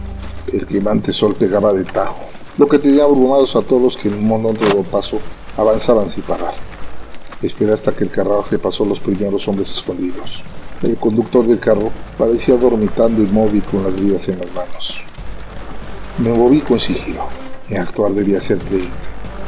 El 0.52 0.66
quemante 0.66 1.12
sol 1.12 1.34
pegaba 1.38 1.72
de 1.72 1.84
tajo, 1.84 2.18
lo 2.58 2.68
que 2.68 2.78
tenía 2.78 3.04
abrumados 3.04 3.56
a 3.56 3.62
todos 3.62 3.96
que 3.96 4.08
en 4.08 4.14
un 4.14 4.28
monótono 4.28 4.82
paso 4.82 5.18
avanzaban 5.56 6.10
sin 6.10 6.22
parar. 6.24 6.54
Esperé 7.40 7.72
hasta 7.72 7.92
que 7.92 8.04
el 8.04 8.10
carruaje 8.10 8.58
pasó 8.58 8.84
los 8.84 8.98
primeros 8.98 9.46
hombres 9.46 9.70
escondidos. 9.70 10.42
El 10.82 10.96
conductor 10.96 11.46
del 11.46 11.60
carro 11.60 11.90
parecía 12.18 12.56
dormitando 12.56 13.22
inmóvil 13.22 13.62
con 13.62 13.84
las 13.84 13.94
vidas 13.94 14.28
en 14.28 14.38
las 14.38 14.52
manos. 14.52 15.07
Me 16.18 16.30
moví 16.30 16.60
con 16.60 16.80
sigilo. 16.80 17.26
Mi 17.68 17.76
actuar 17.76 18.12
debía 18.12 18.40
ser 18.40 18.58
creíble. 18.58 18.90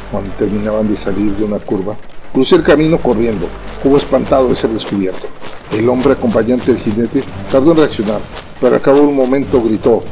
Cuando 0.09 0.31
terminaban 0.31 0.89
de 0.89 0.97
salir 0.97 1.31
de 1.35 1.43
una 1.43 1.57
curva, 1.59 1.95
crucé 2.31 2.55
el 2.55 2.63
camino 2.63 2.97
corriendo, 2.97 3.47
como 3.83 3.97
espantado 3.97 4.47
de 4.47 4.55
ser 4.55 4.69
descubierto. 4.69 5.27
El 5.71 5.87
hombre 5.89 6.13
acompañante 6.13 6.73
del 6.73 6.81
jinete 6.81 7.23
tardó 7.51 7.71
en 7.71 7.77
reaccionar, 7.77 8.19
pero 8.59 8.75
al 8.75 8.81
cabo 8.81 8.99
de 8.99 9.07
un 9.07 9.15
momento 9.15 9.61
gritó: 9.61 10.03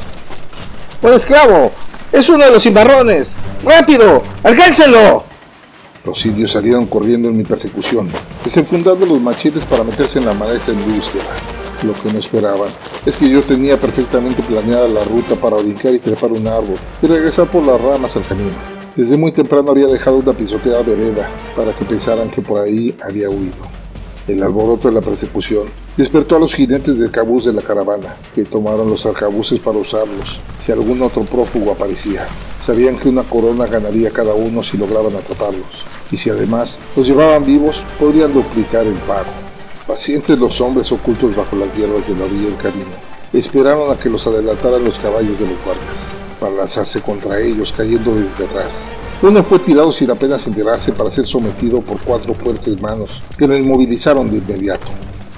¡Un 1.02 1.12
esclavo! 1.12 1.72
¡Es 2.12 2.28
uno 2.28 2.44
de 2.44 2.50
los 2.50 2.62
cimarrones! 2.62 3.34
¡Rápido! 3.64 4.22
¡Alcáncelo! 4.42 5.24
Los 6.04 6.24
indios 6.24 6.52
salieron 6.52 6.86
corriendo 6.86 7.28
en 7.28 7.36
mi 7.36 7.44
persecución, 7.44 8.08
desenfundando 8.44 9.06
los 9.06 9.20
machetes 9.20 9.64
para 9.64 9.84
meterse 9.84 10.18
en 10.18 10.26
la 10.26 10.34
maleza 10.34 10.72
en 10.72 10.94
búsqueda. 10.94 11.24
Lo 11.82 11.94
que 11.94 12.12
no 12.12 12.18
esperaban 12.18 12.68
es 13.06 13.16
que 13.16 13.30
yo 13.30 13.40
tenía 13.40 13.78
perfectamente 13.78 14.42
planeada 14.42 14.86
la 14.86 15.02
ruta 15.04 15.34
para 15.34 15.56
brincar 15.56 15.94
y 15.94 15.98
trepar 15.98 16.30
un 16.30 16.46
árbol 16.46 16.76
y 17.00 17.06
regresar 17.06 17.50
por 17.50 17.64
las 17.64 17.80
ramas 17.80 18.14
al 18.16 18.22
camino. 18.22 18.56
Desde 18.96 19.16
muy 19.16 19.32
temprano 19.32 19.70
había 19.70 19.86
dejado 19.86 20.18
una 20.18 20.34
pisoteada 20.34 20.82
vereda 20.82 21.30
para 21.56 21.72
que 21.72 21.86
pensaran 21.86 22.30
que 22.30 22.42
por 22.42 22.60
ahí 22.60 22.94
había 23.02 23.30
huido. 23.30 23.56
El 24.28 24.42
alboroto 24.42 24.88
de 24.88 24.94
la 24.94 25.00
persecución 25.00 25.64
despertó 25.96 26.36
a 26.36 26.40
los 26.40 26.54
jinetes 26.54 26.98
del 26.98 27.10
cabuz 27.10 27.46
de 27.46 27.52
la 27.54 27.62
caravana, 27.62 28.14
que 28.34 28.44
tomaron 28.44 28.90
los 28.90 29.06
arcabuces 29.06 29.58
para 29.58 29.78
usarlos 29.78 30.38
si 30.64 30.72
algún 30.72 31.00
otro 31.00 31.22
prófugo 31.22 31.72
aparecía. 31.72 32.26
Sabían 32.62 32.98
que 32.98 33.08
una 33.08 33.22
corona 33.22 33.66
ganaría 33.66 34.10
cada 34.10 34.34
uno 34.34 34.62
si 34.62 34.76
lograban 34.76 35.16
atraparlos, 35.16 35.86
y 36.12 36.18
si 36.18 36.28
además 36.28 36.78
los 36.94 37.06
llevaban 37.06 37.46
vivos, 37.46 37.82
podrían 37.98 38.34
duplicar 38.34 38.86
el 38.86 38.94
pago. 38.94 39.49
Pacientes 39.90 40.38
los 40.38 40.60
hombres 40.60 40.92
ocultos 40.92 41.34
bajo 41.34 41.56
las 41.56 41.76
hierbas 41.76 42.06
de 42.06 42.14
la 42.14 42.24
orilla 42.24 42.44
del 42.44 42.56
camino, 42.58 42.90
esperaron 43.32 43.90
a 43.90 43.98
que 43.98 44.08
los 44.08 44.24
adelantaran 44.24 44.84
los 44.84 44.96
caballos 45.00 45.36
de 45.36 45.46
los 45.46 45.64
guardias, 45.64 45.96
para 46.38 46.54
lanzarse 46.54 47.00
contra 47.00 47.40
ellos 47.40 47.74
cayendo 47.76 48.14
desde 48.14 48.44
atrás. 48.44 48.72
Uno 49.20 49.42
fue 49.42 49.58
tirado 49.58 49.92
sin 49.92 50.08
apenas 50.08 50.46
enterarse 50.46 50.92
para 50.92 51.10
ser 51.10 51.26
sometido 51.26 51.80
por 51.80 51.98
cuatro 52.02 52.34
fuertes 52.34 52.80
manos 52.80 53.20
que 53.36 53.48
lo 53.48 53.56
inmovilizaron 53.56 54.30
de 54.30 54.38
inmediato. 54.38 54.86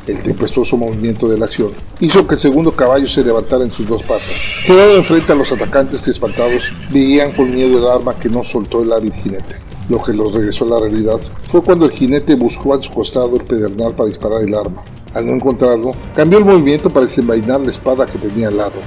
El 0.06 0.23
tempestuoso 0.23 0.76
movimiento 0.76 1.26
de 1.28 1.38
la 1.38 1.47
acción 1.47 1.71
hizo 2.00 2.26
que 2.26 2.35
el 2.35 2.40
segundo 2.40 2.73
caballo 2.73 3.09
se 3.09 3.25
levantara 3.25 3.64
en 3.64 3.73
sus 3.73 3.88
dos 3.88 4.02
patas, 4.02 4.28
quedado 4.66 4.97
enfrente 4.97 5.32
a 5.32 5.35
los 5.35 5.50
atacantes 5.50 6.02
que 6.02 6.11
espantados 6.11 6.64
veían 6.90 7.32
con 7.32 7.52
miedo 7.52 7.78
el 7.78 7.88
arma 7.88 8.14
que 8.16 8.28
no 8.28 8.44
soltó 8.44 8.82
el 8.82 8.92
hábil 8.92 9.14
jinete. 9.14 9.71
Lo 9.92 10.02
que 10.02 10.14
los 10.14 10.32
regresó 10.32 10.64
a 10.64 10.68
la 10.68 10.80
realidad 10.80 11.20
fue 11.50 11.61
cuando 11.61 11.84
el 11.84 11.92
jinete 11.92 12.34
buscó 12.34 12.72
a 12.72 12.82
su 12.82 12.90
costado 12.90 13.37
el 13.37 13.44
pedernal 13.44 13.92
para 13.94 14.08
disparar 14.08 14.40
el 14.40 14.54
arma. 14.54 14.82
Al 15.12 15.26
no 15.26 15.32
encontrarlo, 15.32 15.92
cambió 16.16 16.38
el 16.38 16.46
movimiento 16.46 16.88
para 16.88 17.04
desenvainar 17.04 17.61
la 17.61 17.72
espada 17.72 18.06
que 18.06 18.16
tenía 18.16 18.49
al 18.49 18.56
lado. 18.56 18.80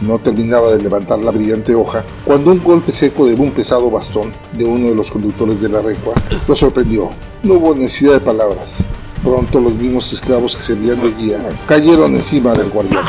No 0.00 0.18
terminaba 0.18 0.72
de 0.72 0.82
levantar 0.82 1.20
la 1.20 1.30
brillante 1.30 1.72
hoja 1.72 2.02
cuando 2.24 2.50
un 2.50 2.60
golpe 2.64 2.90
seco 2.90 3.26
de 3.26 3.34
un 3.34 3.52
pesado 3.52 3.88
bastón 3.92 4.32
de 4.58 4.64
uno 4.64 4.88
de 4.88 4.96
los 4.96 5.08
conductores 5.12 5.60
de 5.60 5.68
la 5.68 5.82
recua 5.82 6.14
lo 6.48 6.56
sorprendió. 6.56 7.10
No 7.44 7.54
hubo 7.54 7.72
necesidad 7.72 8.14
de 8.14 8.20
palabras. 8.20 8.78
Pronto 9.22 9.60
los 9.60 9.74
mismos 9.74 10.12
esclavos 10.12 10.56
que 10.56 10.62
servían 10.64 11.00
de 11.00 11.12
guía 11.12 11.38
cayeron 11.68 12.16
encima 12.16 12.54
del 12.54 12.70
guardián. 12.70 13.04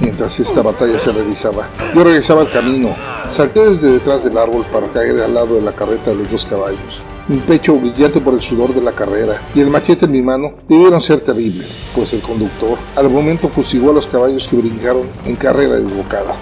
Mientras 0.00 0.40
esta 0.40 0.62
batalla 0.62 0.98
se 0.98 1.12
realizaba, 1.12 1.68
yo 1.94 2.02
regresaba 2.02 2.40
al 2.40 2.50
camino. 2.50 2.88
Salté 3.32 3.60
desde 3.70 3.92
detrás 3.92 4.24
del 4.24 4.38
árbol 4.38 4.64
para 4.72 4.88
caer 4.88 5.20
al 5.20 5.34
lado 5.34 5.56
de 5.56 5.60
la 5.60 5.72
carreta 5.72 6.10
de 6.10 6.16
los 6.16 6.30
dos 6.30 6.44
caballos. 6.46 6.78
Mi 7.28 7.38
pecho 7.38 7.74
brillante 7.74 8.20
por 8.20 8.34
el 8.34 8.40
sudor 8.40 8.72
de 8.72 8.80
la 8.80 8.92
carrera 8.92 9.40
y 9.54 9.60
el 9.60 9.68
machete 9.68 10.06
en 10.06 10.12
mi 10.12 10.22
mano 10.22 10.52
debieron 10.68 11.02
ser 11.02 11.20
terribles, 11.20 11.66
pues 11.94 12.12
el 12.12 12.20
conductor 12.20 12.78
al 12.94 13.10
momento 13.10 13.48
fustigó 13.48 13.90
a 13.90 13.94
los 13.94 14.06
caballos 14.06 14.46
que 14.48 14.56
brincaron 14.56 15.08
en 15.24 15.36
carrera 15.36 15.74
desbocada. 15.74 16.34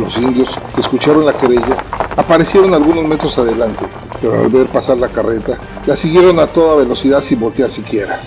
Los 0.00 0.16
indios 0.16 0.48
que 0.74 0.80
escucharon 0.80 1.26
la 1.26 1.32
querella 1.32 1.76
aparecieron 2.16 2.72
algunos 2.74 3.04
metros 3.04 3.36
adelante, 3.38 3.84
pero 4.22 4.40
al 4.40 4.48
ver 4.48 4.66
pasar 4.66 4.98
la 4.98 5.08
carreta, 5.08 5.58
la 5.84 5.96
siguieron 5.96 6.38
a 6.38 6.46
toda 6.46 6.76
velocidad 6.76 7.22
sin 7.22 7.40
voltear 7.40 7.70
siquiera. 7.70 8.20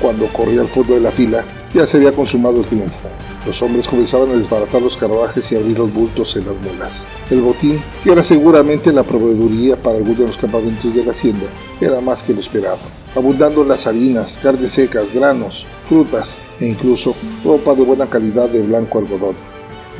Cuando 0.00 0.26
corrí 0.28 0.58
al 0.58 0.68
fondo 0.68 0.94
de 0.94 1.00
la 1.00 1.10
fila, 1.10 1.44
ya 1.74 1.86
se 1.86 1.96
había 1.96 2.12
consumado 2.12 2.60
el 2.60 2.66
triunfo. 2.66 3.08
Los 3.46 3.62
hombres 3.62 3.86
comenzaban 3.86 4.30
a 4.30 4.34
desbaratar 4.34 4.82
los 4.82 4.96
carruajes 4.96 5.50
y 5.52 5.56
abrir 5.56 5.78
los 5.78 5.92
bultos 5.92 6.34
en 6.36 6.46
las 6.46 6.56
mulas. 6.56 7.04
El 7.30 7.42
botín, 7.42 7.80
que 8.02 8.12
era 8.12 8.24
seguramente 8.24 8.92
la 8.92 9.04
proveeduría 9.04 9.76
para 9.76 9.98
algunos 9.98 10.18
de 10.18 10.26
los 10.26 10.38
campamentos 10.38 10.94
de 10.94 11.04
la 11.04 11.12
hacienda, 11.12 11.46
era 11.80 12.00
más 12.00 12.22
que 12.22 12.34
lo 12.34 12.40
esperado, 12.40 12.78
abundando 13.14 13.62
las 13.62 13.86
harinas, 13.86 14.38
carnes 14.42 14.72
secas, 14.72 15.06
granos, 15.14 15.64
frutas 15.88 16.36
e 16.60 16.66
incluso 16.66 17.14
ropa 17.44 17.74
de 17.74 17.84
buena 17.84 18.06
calidad 18.06 18.48
de 18.48 18.62
blanco 18.62 18.98
algodón. 18.98 19.36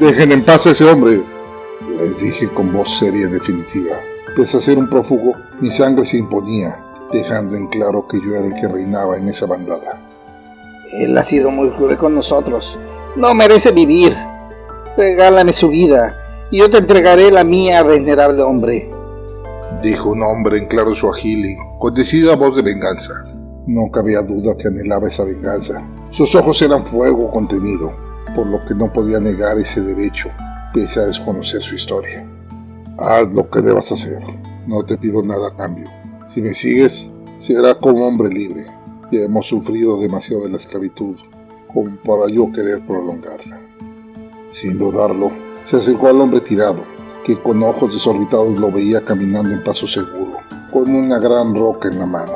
Dejen 0.01 0.33
en 0.33 0.43
paz 0.43 0.67
a 0.67 0.71
ese 0.71 0.85
hombre, 0.85 1.23
les 1.99 2.19
dije 2.21 2.49
con 2.49 2.73
voz 2.73 2.99
seria 2.99 3.29
y 3.29 3.31
definitiva. 3.31 4.01
Pese 4.35 4.59
a 4.59 4.61
ser 4.61 4.77
un 4.77 4.91
prófugo, 4.91 5.35
mi 5.61 5.71
sangre 5.71 6.05
se 6.05 6.19
imponía, 6.19 6.85
dejando 7.13 7.57
en 7.57 7.69
claro 7.69 8.07
que 8.09 8.21
yo 8.21 8.35
era 8.35 8.47
el 8.47 8.55
que 8.55 8.69
reinaba 8.69 9.17
en 9.17 9.29
esa 9.29 9.47
bandada. 9.47 10.06
Él 10.93 11.17
ha 11.17 11.25
sido 11.25 11.51
muy 11.51 11.71
cruel 11.71 11.97
con 11.97 12.15
nosotros, 12.15 12.79
no 13.17 13.35
merece 13.35 13.73
vivir. 13.73 14.15
Regálame 14.97 15.53
su 15.53 15.69
vida 15.69 16.47
y 16.51 16.59
yo 16.59 16.71
te 16.71 16.79
entregaré 16.79 17.31
la 17.31 17.45
mía, 17.45 17.83
venerable 17.83 18.43
hombre. 18.43 18.91
Dijo 19.83 20.11
un 20.11 20.23
hombre 20.23 20.59
en 20.59 20.67
claro 20.67 20.95
suajili, 20.95 21.57
con 21.79 21.93
decidida 21.95 22.37
voz 22.37 22.57
de 22.57 22.63
venganza. 22.63 23.25
No 23.67 23.91
cabía 23.91 24.23
duda 24.23 24.57
que 24.57 24.69
anhelaba 24.69 25.09
esa 25.09 25.25
venganza. 25.25 25.83
Sus 26.11 26.35
ojos 26.35 26.63
eran 26.63 26.87
fuego 26.87 27.31
contenido, 27.31 27.93
por 28.35 28.47
lo 28.47 28.65
que 28.65 28.75
no 28.75 28.93
podía 28.93 29.19
negar 29.19 29.59
ese 29.59 29.81
derecho, 29.81 30.29
pese 30.73 31.01
a 31.01 31.07
desconocer 31.07 31.63
su 31.63 31.75
historia. 31.75 32.25
Haz 32.99 33.29
lo 33.33 33.51
que 33.51 33.61
debas 33.61 33.91
hacer. 33.91 34.23
No 34.67 34.85
te 34.85 34.97
pido 34.97 35.23
nada 35.23 35.49
a 35.49 35.57
cambio. 35.57 35.87
Si 36.33 36.41
me 36.41 36.55
sigues, 36.55 37.11
será 37.39 37.75
como 37.75 38.07
hombre 38.07 38.29
libre. 38.29 38.67
Ya 39.13 39.21
hemos 39.21 39.47
sufrido 39.47 40.01
demasiado 40.01 40.43
de 40.45 40.51
la 40.51 40.57
esclavitud 40.57 41.17
como 41.73 41.97
para 42.05 42.29
yo 42.29 42.51
querer 42.53 42.85
prolongarla. 42.87 43.61
Sin 44.51 44.79
dudarlo, 44.79 45.31
se 45.65 45.77
acercó 45.77 46.09
al 46.09 46.21
hombre 46.21 46.41
tirado, 46.41 46.83
que 47.25 47.39
con 47.41 47.63
ojos 47.63 47.93
desorbitados 47.93 48.59
lo 48.59 48.71
veía 48.71 49.05
caminando 49.05 49.53
en 49.53 49.63
paso 49.63 49.87
seguro, 49.87 50.39
con 50.73 50.95
una 50.95 51.19
gran 51.19 51.55
roca 51.55 51.89
en 51.89 51.99
la 51.99 52.07
mano. 52.07 52.33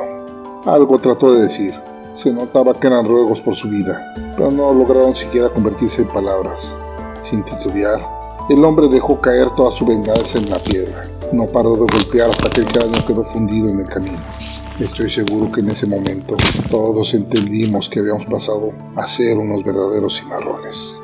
Algo 0.65 0.99
trató 0.99 1.33
de 1.33 1.43
decir, 1.43 1.73
se 2.13 2.31
notaba 2.31 2.73
que 2.73 2.87
eran 2.87 3.07
ruegos 3.07 3.39
por 3.39 3.55
su 3.55 3.67
vida, 3.67 4.13
pero 4.37 4.51
no 4.51 4.73
lograron 4.73 5.15
siquiera 5.15 5.49
convertirse 5.49 6.03
en 6.03 6.07
palabras. 6.07 6.73
Sin 7.23 7.43
titubear, 7.43 8.01
el 8.49 8.63
hombre 8.63 8.87
dejó 8.87 9.19
caer 9.19 9.49
toda 9.55 9.71
su 9.75 9.85
venganza 9.85 10.37
en 10.37 10.49
la 10.49 10.57
piedra. 10.57 11.03
No 11.31 11.45
paró 11.47 11.73
de 11.73 11.87
golpear 11.91 12.29
hasta 12.29 12.49
que 12.49 12.61
el 12.61 12.67
cráneo 12.67 13.05
quedó 13.07 13.23
fundido 13.23 13.69
en 13.69 13.79
el 13.79 13.87
camino. 13.87 14.19
Estoy 14.81 15.11
seguro 15.11 15.51
que 15.51 15.59
en 15.59 15.69
ese 15.69 15.85
momento 15.85 16.35
todos 16.71 17.13
entendimos 17.13 17.87
que 17.87 17.99
habíamos 17.99 18.25
pasado 18.25 18.73
a 18.95 19.05
ser 19.05 19.37
unos 19.37 19.63
verdaderos 19.63 20.19
cimarrones. 20.19 20.97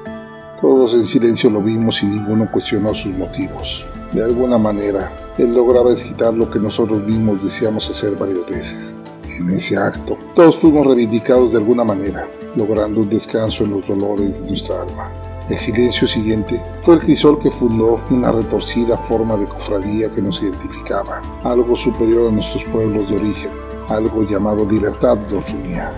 Todos 0.60 0.96
en 0.96 1.06
silencio 1.06 1.52
lo 1.52 1.62
vimos 1.62 2.02
y 2.02 2.08
ninguno 2.08 2.50
cuestionó 2.52 2.96
sus 2.96 3.16
motivos. 3.16 3.86
De 4.14 4.24
alguna 4.24 4.58
manera, 4.58 5.14
él 5.38 5.54
lograba 5.54 5.92
desquitar 5.92 6.34
lo 6.34 6.50
que 6.50 6.58
nosotros 6.58 7.06
mismos 7.06 7.44
deseamos 7.44 7.88
hacer 7.88 8.16
varias 8.16 8.48
veces. 8.48 9.04
En 9.30 9.48
ese 9.52 9.78
acto, 9.78 10.18
todos 10.36 10.58
fuimos 10.58 10.88
reivindicados 10.88 11.52
de 11.52 11.60
alguna 11.60 11.84
manera, 11.84 12.28
logrando 12.56 13.02
un 13.02 13.10
descanso 13.10 13.64
en 13.64 13.74
los 13.74 13.86
dolores 13.86 14.42
de 14.42 14.50
nuestra 14.50 14.82
alma. 14.82 15.12
El 15.50 15.58
silencio 15.58 16.08
siguiente 16.08 16.60
fue 16.82 16.96
el 16.96 17.02
crisol 17.02 17.40
que 17.40 17.52
fundó 17.52 18.02
una 18.10 18.32
retorcida 18.32 18.98
forma 18.98 19.38
de 19.38 19.46
cofradía 19.46 20.10
que 20.10 20.22
nos 20.22 20.42
identificaba, 20.42 21.22
algo 21.44 21.76
superior 21.76 22.30
a 22.30 22.34
nuestros 22.34 22.64
pueblos 22.66 23.08
de 23.08 23.16
origen, 23.16 23.67
algo 23.90 24.24
llamado 24.24 24.66
libertad 24.66 25.18
nos 25.32 25.50
unía. 25.54 25.92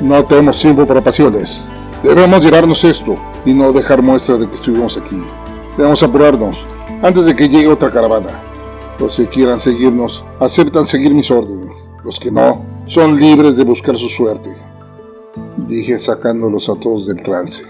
No 0.00 0.24
tenemos 0.24 0.60
tiempo 0.60 0.86
para 0.86 1.00
pasiones. 1.00 1.64
Debemos 2.02 2.40
llevarnos 2.40 2.82
esto 2.84 3.16
y 3.44 3.52
no 3.52 3.72
dejar 3.72 4.02
muestra 4.02 4.36
de 4.36 4.48
que 4.48 4.54
estuvimos 4.54 4.96
aquí. 4.96 5.22
Debemos 5.76 6.02
apurarnos 6.02 6.56
antes 7.02 7.24
de 7.24 7.36
que 7.36 7.48
llegue 7.48 7.68
otra 7.68 7.90
caravana. 7.90 8.40
Los 8.98 9.16
que 9.16 9.26
quieran 9.26 9.60
seguirnos 9.60 10.24
aceptan 10.40 10.86
seguir 10.86 11.14
mis 11.14 11.30
órdenes. 11.30 11.72
Los 12.04 12.18
que 12.18 12.30
no 12.30 12.64
son 12.86 13.20
libres 13.20 13.56
de 13.56 13.64
buscar 13.64 13.98
su 13.98 14.08
suerte. 14.08 14.50
Dije 15.68 15.98
sacándolos 15.98 16.68
a 16.68 16.74
todos 16.76 17.06
del 17.06 17.22
trance. 17.22 17.64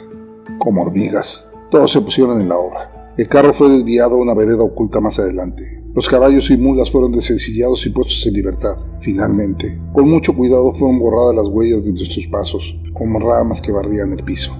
Como 0.58 0.82
hormigas, 0.82 1.46
todos 1.70 1.92
se 1.92 2.00
pusieron 2.00 2.40
en 2.40 2.48
la 2.48 2.56
obra. 2.56 3.12
El 3.16 3.28
carro 3.28 3.52
fue 3.52 3.68
desviado 3.68 4.14
a 4.14 4.18
una 4.18 4.34
vereda 4.34 4.62
oculta 4.62 5.00
más 5.00 5.18
adelante. 5.18 5.79
Los 5.92 6.08
caballos 6.08 6.48
y 6.52 6.56
mulas 6.56 6.88
fueron 6.88 7.10
desencillados 7.10 7.84
y 7.84 7.90
puestos 7.90 8.24
en 8.24 8.34
libertad. 8.34 8.76
Finalmente, 9.00 9.76
con 9.92 10.08
mucho 10.08 10.36
cuidado 10.36 10.72
fueron 10.72 11.00
borradas 11.00 11.34
las 11.34 11.48
huellas 11.48 11.84
de 11.84 11.92
nuestros 11.92 12.28
pasos, 12.28 12.76
como 12.92 13.18
ramas 13.18 13.60
que 13.60 13.72
barrían 13.72 14.12
el 14.12 14.22
piso. 14.22 14.56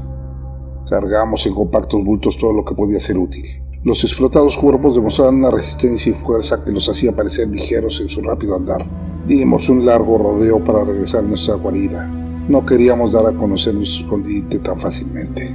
Cargamos 0.89 1.47
en 1.47 1.55
compactos 1.55 2.05
bultos 2.05 2.37
todo 2.37 2.53
lo 2.53 2.65
que 2.65 2.75
podía 2.75 2.99
ser 2.99 3.17
útil. 3.17 3.47
Los 3.85 4.03
explotados 4.03 4.59
cuerpos 4.59 4.97
demostraban 4.97 5.37
una 5.37 5.53
resistencia 5.53 6.11
y 6.11 6.15
fuerza 6.15 6.65
que 6.65 6.73
los 6.73 6.89
hacía 6.89 7.15
parecer 7.15 7.47
ligeros 7.47 8.01
en 8.01 8.09
su 8.09 8.23
rápido 8.23 8.57
andar. 8.57 8.85
Dimos 9.29 9.69
un 9.69 9.87
largo 9.87 10.19
rodeo 10.19 10.59
para 10.65 10.83
regresar 10.83 11.23
a 11.25 11.29
nuestra 11.29 11.55
guarida. 11.55 12.07
No 12.49 12.67
queríamos 12.67 13.13
dar 13.13 13.27
a 13.27 13.37
conocer 13.37 13.75
nuestro 13.75 14.03
escondite 14.05 14.59
tan 14.59 14.81
fácilmente 14.81 15.55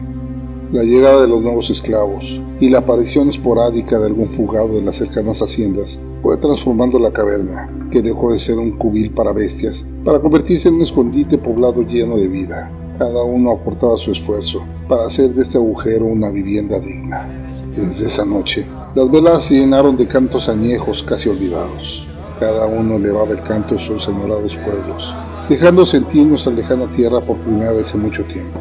la 0.71 0.84
llegada 0.84 1.21
de 1.21 1.28
los 1.28 1.41
nuevos 1.41 1.69
esclavos 1.69 2.41
y 2.60 2.69
la 2.69 2.80
aparición 2.80 3.30
esporádica 3.30 3.99
de 3.99 4.08
algún 4.08 4.30
fugado 4.30 4.69
de 4.69 4.82
las 4.82 4.95
cercanas 4.95 5.41
haciendas 5.41 5.99
fue 6.21 6.38
transformando 6.38 6.97
la 6.97 7.12
caverna, 7.12 7.69
que 7.91 8.01
dejó 8.01 8.32
de 8.32 8.39
ser 8.39 8.58
un 8.58 8.71
cubil 8.71 9.12
para 9.12 9.32
bestias, 9.32 9.86
para 10.04 10.19
convertirse 10.19 10.69
en 10.69 10.75
un 10.75 10.82
escondite 10.82 11.38
poblado 11.38 11.84
lleno 11.84 12.17
de 12.17 12.28
vida. 12.28 12.71
Cada 12.97 13.23
uno 13.23 13.51
aportaba 13.51 13.97
su 13.97 14.12
esfuerzo 14.12 14.63
para 14.89 15.06
hacer 15.06 15.34
de 15.36 15.43
este 15.43 15.58
agujero 15.58 16.06
una 16.06 16.30
vivienda 16.30 16.80
digna. 16.80 17.28
Desde 17.75 18.08
esa 18.08 18.25
noche, 18.25 18.65
las 18.95 19.12
velas 19.12 19.43
se 19.43 19.56
llenaron 19.56 19.97
de 19.97 20.08
cantos 20.08 20.49
añejos 20.49 21.04
casi 21.04 21.30
olvidados. 21.30 22.08
Cada 22.39 22.65
uno 22.67 22.95
elevaba 22.95 23.32
el 23.32 23.41
canto 23.41 23.75
de 23.75 23.82
sus 23.82 24.04
señorados 24.04 24.56
pueblos, 24.58 25.13
dejando 25.47 25.86
sentir 25.86 26.25
nuestra 26.25 26.54
lejana 26.54 26.89
tierra 26.89 27.21
por 27.21 27.38
primera 27.38 27.71
vez 27.73 27.93
en 27.93 28.01
mucho 28.01 28.23
tiempo. 28.23 28.60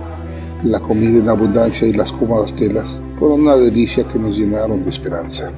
La 0.64 0.80
comida 0.80 1.18
en 1.18 1.28
abundancia 1.28 1.86
y 1.86 1.92
las 1.92 2.10
cómodas 2.10 2.54
telas 2.54 2.98
fueron 3.18 3.42
una 3.42 3.54
delicia 3.54 4.08
que 4.08 4.18
nos 4.18 4.34
llenaron 4.34 4.82
de 4.82 4.88
esperanza. 4.88 5.52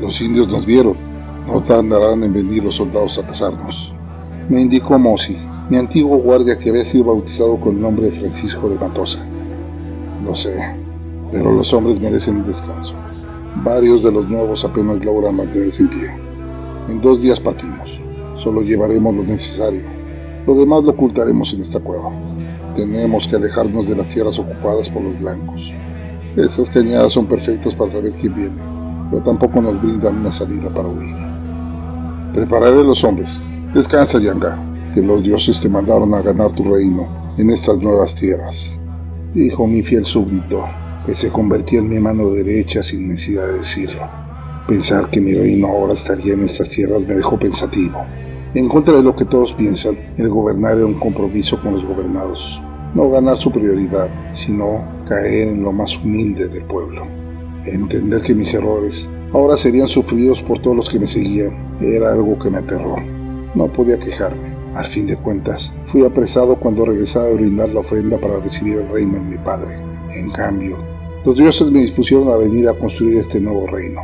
Los 0.00 0.20
indios 0.20 0.48
nos 0.48 0.66
vieron, 0.66 0.96
no 1.46 1.62
tardarán 1.62 2.24
en 2.24 2.32
venir 2.32 2.64
los 2.64 2.74
soldados 2.74 3.16
a 3.18 3.26
cazarnos. 3.26 3.92
Me 4.48 4.60
indicó 4.60 4.98
Mosi, 4.98 5.36
mi 5.70 5.76
antiguo 5.76 6.16
guardia 6.16 6.58
que 6.58 6.70
había 6.70 6.84
sido 6.84 7.04
bautizado 7.04 7.60
con 7.60 7.76
el 7.76 7.82
nombre 7.82 8.06
de 8.06 8.18
Francisco 8.18 8.68
de 8.68 8.74
Matosa. 8.74 9.24
Lo 10.24 10.34
sé, 10.34 10.56
pero 11.30 11.52
los 11.52 11.72
hombres 11.72 12.00
merecen 12.00 12.38
un 12.38 12.46
descanso. 12.48 12.94
Varios 13.62 14.02
de 14.02 14.10
los 14.10 14.28
nuevos 14.28 14.64
apenas 14.64 15.04
logran 15.04 15.36
mantenerse 15.36 15.82
en 15.82 15.90
pie. 15.90 16.10
En 16.88 17.00
dos 17.00 17.22
días 17.22 17.38
partimos. 17.38 17.88
Solo 18.42 18.62
llevaremos 18.62 19.14
lo 19.14 19.22
necesario. 19.22 19.82
Lo 20.44 20.56
demás 20.56 20.82
lo 20.82 20.90
ocultaremos 20.90 21.52
en 21.52 21.60
esta 21.62 21.78
cueva. 21.78 22.10
Tenemos 22.76 23.28
que 23.28 23.36
alejarnos 23.36 23.86
de 23.86 23.96
las 23.96 24.08
tierras 24.08 24.38
ocupadas 24.38 24.88
por 24.88 25.02
los 25.02 25.18
blancos. 25.20 25.60
Estas 26.36 26.70
cañadas 26.70 27.12
son 27.12 27.26
perfectas 27.26 27.74
para 27.74 27.92
saber 27.92 28.12
quién 28.20 28.34
viene, 28.34 28.56
pero 29.10 29.22
tampoco 29.22 29.60
nos 29.60 29.80
brindan 29.82 30.18
una 30.18 30.32
salida 30.32 30.70
para 30.70 30.88
huir. 30.88 31.14
Prepararé 32.34 32.82
los 32.82 33.04
hombres. 33.04 33.42
Descansa, 33.74 34.18
Yanga, 34.18 34.58
que 34.94 35.02
los 35.02 35.22
dioses 35.22 35.60
te 35.60 35.68
mandaron 35.68 36.14
a 36.14 36.22
ganar 36.22 36.50
tu 36.52 36.64
reino 36.64 37.34
en 37.36 37.50
estas 37.50 37.76
nuevas 37.78 38.14
tierras. 38.14 38.78
Dijo 39.34 39.66
mi 39.66 39.82
fiel 39.82 40.06
súbdito, 40.06 40.64
que 41.04 41.14
se 41.14 41.28
convertía 41.28 41.80
en 41.80 41.90
mi 41.90 41.98
mano 41.98 42.30
derecha 42.30 42.82
sin 42.82 43.08
necesidad 43.08 43.46
de 43.48 43.58
decirlo. 43.58 44.02
Pensar 44.66 45.10
que 45.10 45.20
mi 45.20 45.34
reino 45.34 45.66
ahora 45.68 45.92
estaría 45.92 46.32
en 46.32 46.44
estas 46.44 46.70
tierras 46.70 47.06
me 47.06 47.14
dejó 47.14 47.38
pensativo. 47.38 47.98
En 48.54 48.68
contra 48.68 48.94
de 48.94 49.02
lo 49.02 49.16
que 49.16 49.24
todos 49.24 49.54
piensan, 49.54 49.96
el 50.18 50.28
gobernar 50.28 50.76
era 50.76 50.84
un 50.84 51.00
compromiso 51.00 51.58
con 51.62 51.72
los 51.72 51.86
gobernados. 51.86 52.60
No 52.94 53.08
ganar 53.08 53.38
su 53.38 53.50
prioridad, 53.50 54.10
sino 54.32 54.84
caer 55.08 55.48
en 55.48 55.62
lo 55.62 55.72
más 55.72 55.96
humilde 55.96 56.48
del 56.48 56.64
pueblo. 56.64 57.06
Entender 57.64 58.20
que 58.20 58.34
mis 58.34 58.52
errores 58.52 59.08
ahora 59.32 59.56
serían 59.56 59.88
sufridos 59.88 60.42
por 60.42 60.60
todos 60.60 60.76
los 60.76 60.90
que 60.90 60.98
me 60.98 61.06
seguían 61.06 61.78
era 61.80 62.12
algo 62.12 62.38
que 62.38 62.50
me 62.50 62.58
aterró. 62.58 62.96
No 63.54 63.68
podía 63.68 63.98
quejarme. 63.98 64.52
Al 64.74 64.86
fin 64.86 65.06
de 65.06 65.16
cuentas, 65.16 65.72
fui 65.86 66.04
apresado 66.04 66.56
cuando 66.56 66.84
regresaba 66.84 67.28
a 67.28 67.32
brindar 67.32 67.70
la 67.70 67.80
ofrenda 67.80 68.18
para 68.18 68.38
recibir 68.38 68.74
el 68.74 68.88
reino 68.90 69.14
de 69.14 69.20
mi 69.20 69.38
padre. 69.38 69.78
En 70.14 70.30
cambio, 70.30 70.76
los 71.24 71.38
dioses 71.38 71.70
me 71.70 71.80
dispusieron 71.80 72.28
a 72.28 72.36
venir 72.36 72.68
a 72.68 72.74
construir 72.74 73.16
este 73.16 73.40
nuevo 73.40 73.66
reino. 73.66 74.02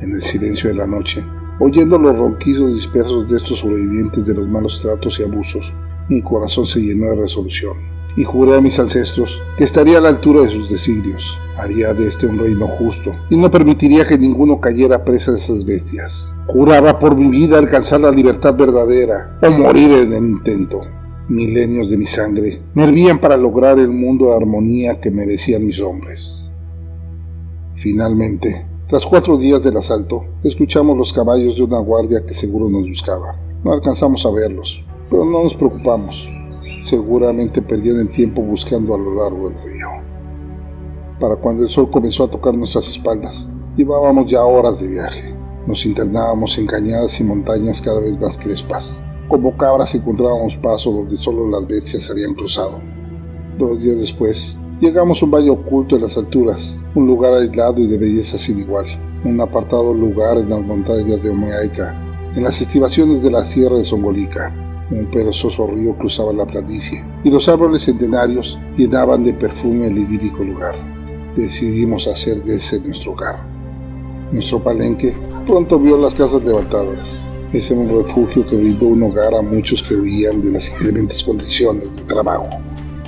En 0.00 0.14
el 0.14 0.22
silencio 0.24 0.70
de 0.70 0.74
la 0.74 0.86
noche, 0.86 1.22
oyendo 1.60 1.98
los 1.98 2.16
ronquidos 2.16 2.74
dispersos 2.74 3.28
de 3.28 3.36
estos 3.36 3.58
sobrevivientes 3.58 4.24
de 4.26 4.34
los 4.34 4.48
malos 4.48 4.80
tratos 4.80 5.18
y 5.20 5.22
abusos, 5.22 5.72
mi 6.08 6.22
corazón 6.22 6.66
se 6.66 6.80
llenó 6.80 7.10
de 7.10 7.22
resolución 7.22 7.92
y 8.16 8.24
juré 8.24 8.56
a 8.56 8.60
mis 8.60 8.78
ancestros 8.78 9.42
que 9.56 9.64
estaría 9.64 9.98
a 9.98 10.00
la 10.00 10.10
altura 10.10 10.42
de 10.42 10.50
sus 10.50 10.68
designios, 10.70 11.38
haría 11.56 11.94
de 11.94 12.08
este 12.08 12.26
un 12.26 12.38
reino 12.38 12.66
justo 12.66 13.14
y 13.30 13.36
no 13.36 13.50
permitiría 13.50 14.06
que 14.06 14.18
ninguno 14.18 14.60
cayera 14.60 15.04
presa 15.04 15.32
de 15.32 15.38
esas 15.38 15.64
bestias. 15.64 16.30
Juraba 16.46 16.98
por 16.98 17.16
mi 17.16 17.28
vida 17.28 17.58
alcanzar 17.58 18.00
la 18.00 18.10
libertad 18.10 18.54
verdadera 18.54 19.38
o 19.42 19.50
morir 19.50 19.92
en 19.92 20.12
el 20.12 20.24
intento. 20.24 20.80
Milenios 21.28 21.88
de 21.88 21.96
mi 21.96 22.06
sangre 22.06 22.60
me 22.74 22.84
hervían 22.84 23.18
para 23.18 23.36
lograr 23.36 23.78
el 23.78 23.90
mundo 23.90 24.26
de 24.26 24.36
armonía 24.36 25.00
que 25.00 25.10
merecían 25.10 25.64
mis 25.64 25.80
hombres. 25.80 26.44
Finalmente, 27.76 28.66
tras 28.92 29.06
cuatro 29.06 29.38
días 29.38 29.64
del 29.64 29.78
asalto, 29.78 30.22
escuchamos 30.44 30.94
los 30.98 31.14
caballos 31.14 31.56
de 31.56 31.62
una 31.62 31.78
guardia 31.78 32.26
que 32.26 32.34
seguro 32.34 32.68
nos 32.68 32.86
buscaba. 32.86 33.40
No 33.64 33.72
alcanzamos 33.72 34.26
a 34.26 34.30
verlos, 34.30 34.84
pero 35.08 35.24
no 35.24 35.44
nos 35.44 35.54
preocupamos 35.54 36.28
seguramente 36.82 37.62
perdían 37.62 38.00
el 38.00 38.10
tiempo 38.10 38.42
buscando 38.42 38.94
a 38.94 38.98
lo 38.98 39.14
largo 39.14 39.48
del 39.48 39.62
río. 39.62 39.88
Para 41.20 41.36
cuando 41.36 41.62
el 41.62 41.68
sol 41.68 41.90
comenzó 41.90 42.24
a 42.24 42.30
tocar 42.30 42.54
nuestras 42.54 42.88
espaldas, 42.88 43.48
llevábamos 43.76 44.30
ya 44.30 44.44
horas 44.44 44.80
de 44.80 44.88
viaje. 44.88 45.34
Nos 45.66 45.86
internábamos 45.86 46.58
en 46.58 46.66
cañadas 46.66 47.18
y 47.20 47.24
montañas 47.24 47.80
cada 47.80 48.00
vez 48.00 48.20
más 48.20 48.36
crespas. 48.36 49.00
Como 49.28 49.56
cabras 49.56 49.94
encontrábamos 49.94 50.56
paso 50.56 50.90
donde 50.90 51.16
solo 51.16 51.48
las 51.48 51.66
bestias 51.66 52.10
habían 52.10 52.34
cruzado. 52.34 52.80
Dos 53.58 53.80
días 53.80 54.00
después, 54.00 54.58
llegamos 54.82 55.22
a 55.22 55.26
un 55.26 55.30
valle 55.30 55.48
oculto 55.48 55.94
en 55.94 56.02
las 56.02 56.18
alturas, 56.18 56.76
un 56.96 57.06
lugar 57.06 57.34
aislado 57.34 57.80
y 57.80 57.86
de 57.86 57.98
belleza 57.98 58.36
sin 58.36 58.58
igual, 58.58 58.84
un 59.24 59.40
apartado 59.40 59.94
lugar 59.94 60.38
en 60.38 60.50
las 60.50 60.60
montañas 60.60 61.22
de 61.22 61.30
Omeaica, 61.30 61.94
en 62.34 62.42
las 62.42 62.60
estivaciones 62.60 63.22
de 63.22 63.30
la 63.30 63.44
sierra 63.44 63.76
de 63.76 63.84
Songolica, 63.84 64.52
un 64.90 65.06
perezoso 65.06 65.68
río 65.68 65.96
cruzaba 65.96 66.32
la 66.32 66.46
planicie 66.46 67.04
y 67.22 67.30
los 67.30 67.48
árboles 67.48 67.84
centenarios 67.84 68.58
llenaban 68.76 69.22
de 69.22 69.34
perfume 69.34 69.86
el 69.86 69.98
idílico 69.98 70.42
lugar. 70.42 70.74
Decidimos 71.36 72.08
hacer 72.08 72.42
de 72.42 72.56
ese 72.56 72.80
nuestro 72.80 73.12
hogar. 73.12 73.36
Nuestro 74.32 74.64
palenque 74.64 75.14
pronto 75.46 75.78
vio 75.78 75.96
las 75.96 76.16
casas 76.16 76.42
levantadas. 76.42 77.20
Ese 77.52 77.72
era 77.72 77.82
un 77.82 78.04
refugio 78.04 78.44
que 78.48 78.56
brindó 78.56 78.86
un 78.86 79.04
hogar 79.04 79.32
a 79.32 79.42
muchos 79.42 79.80
que 79.84 79.94
huían 79.94 80.42
de 80.42 80.50
las 80.50 80.68
inclementes 80.70 81.22
condiciones 81.22 81.84
de 81.96 82.02
trabajo. 82.02 82.48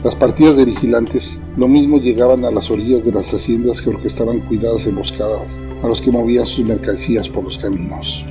Las 0.04 0.14
partidas 0.14 0.54
de 0.54 0.66
vigilantes 0.66 1.40
lo 1.56 1.66
mismo 1.66 1.96
llegaban 1.96 2.44
a 2.44 2.50
las 2.50 2.70
orillas 2.70 3.02
de 3.06 3.10
las 3.10 3.32
haciendas 3.32 3.80
que 3.80 3.88
orquestaban 3.88 4.40
cuidadas 4.40 4.86
emboscadas 4.86 5.58
a 5.82 5.88
los 5.88 6.02
que 6.02 6.12
movían 6.12 6.44
sus 6.44 6.68
mercancías 6.68 7.26
por 7.26 7.44
los 7.44 7.56
caminos. 7.56 8.22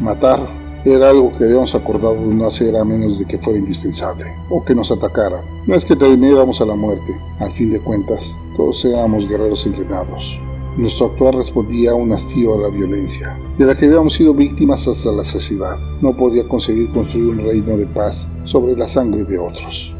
Matar 0.00 0.46
era 0.84 1.10
algo 1.10 1.36
que 1.36 1.42
habíamos 1.42 1.74
acordado 1.74 2.14
de 2.14 2.34
no 2.36 2.46
hacer 2.46 2.76
a 2.76 2.84
menos 2.84 3.18
de 3.18 3.26
que 3.26 3.36
fuera 3.36 3.58
indispensable, 3.58 4.26
o 4.48 4.64
que 4.64 4.76
nos 4.76 4.92
atacara. 4.92 5.42
No 5.66 5.74
es 5.74 5.84
que 5.84 5.96
temiéramos 5.96 6.60
a 6.60 6.66
la 6.66 6.76
muerte, 6.76 7.12
al 7.40 7.52
fin 7.54 7.72
de 7.72 7.80
cuentas, 7.80 8.32
todos 8.56 8.84
éramos 8.84 9.28
guerreros 9.28 9.66
entrenados. 9.66 10.38
Nuestro 10.76 11.06
actuar 11.06 11.34
respondía 11.34 11.90
a 11.90 11.94
un 11.96 12.12
hastío 12.12 12.54
a 12.54 12.58
la 12.58 12.68
violencia, 12.68 13.36
de 13.58 13.66
la 13.66 13.76
que 13.76 13.86
habíamos 13.86 14.14
sido 14.14 14.34
víctimas 14.34 14.86
hasta 14.86 15.10
la 15.10 15.24
saciedad. 15.24 15.78
No 16.00 16.16
podía 16.16 16.46
conseguir 16.46 16.90
construir 16.90 17.26
un 17.26 17.38
reino 17.38 17.76
de 17.76 17.86
paz 17.86 18.28
sobre 18.44 18.76
la 18.76 18.86
sangre 18.86 19.24
de 19.24 19.36
otros. 19.36 19.92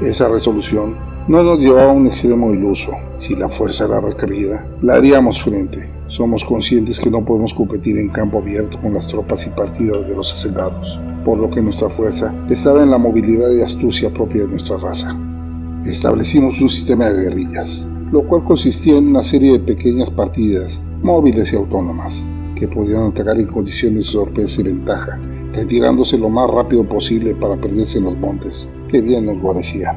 Esa 0.00 0.28
resolución 0.28 0.94
no 1.28 1.42
nos 1.42 1.58
llevaba 1.58 1.90
a 1.90 1.94
un 1.94 2.06
extremo 2.06 2.52
iluso. 2.52 2.92
Si 3.18 3.36
la 3.36 3.48
fuerza 3.48 3.84
era 3.84 4.00
requerida, 4.00 4.64
la 4.80 4.94
haríamos 4.94 5.42
frente 5.42 5.92
somos 6.12 6.44
conscientes 6.44 7.00
que 7.00 7.10
no 7.10 7.24
podemos 7.24 7.54
competir 7.54 7.96
en 7.96 8.10
campo 8.10 8.38
abierto 8.38 8.78
con 8.78 8.92
las 8.92 9.06
tropas 9.06 9.46
y 9.46 9.50
partidas 9.50 10.06
de 10.06 10.14
los 10.14 10.30
hacendados, 10.30 10.98
por 11.24 11.38
lo 11.38 11.48
que 11.48 11.62
nuestra 11.62 11.88
fuerza 11.88 12.34
estaba 12.50 12.82
en 12.82 12.90
la 12.90 12.98
movilidad 12.98 13.50
y 13.50 13.62
astucia 13.62 14.12
propia 14.12 14.42
de 14.42 14.48
nuestra 14.48 14.76
raza. 14.76 15.16
Establecimos 15.86 16.60
un 16.60 16.68
sistema 16.68 17.08
de 17.08 17.22
guerrillas, 17.22 17.88
lo 18.12 18.24
cual 18.24 18.44
consistía 18.44 18.98
en 18.98 19.08
una 19.08 19.22
serie 19.22 19.52
de 19.52 19.60
pequeñas 19.60 20.10
partidas, 20.10 20.82
móviles 21.02 21.50
y 21.54 21.56
autónomas, 21.56 22.22
que 22.56 22.68
podían 22.68 23.04
atacar 23.04 23.38
en 23.38 23.46
condiciones 23.46 24.04
de 24.04 24.12
sorpresa 24.12 24.60
y 24.60 24.64
ventaja, 24.64 25.18
retirándose 25.52 26.18
lo 26.18 26.28
más 26.28 26.50
rápido 26.50 26.84
posible 26.84 27.34
para 27.34 27.56
perderse 27.56 27.98
en 27.98 28.04
los 28.04 28.18
montes, 28.18 28.68
que 28.88 29.00
bien 29.00 29.26
nos 29.26 29.40
guarecían. 29.40 29.96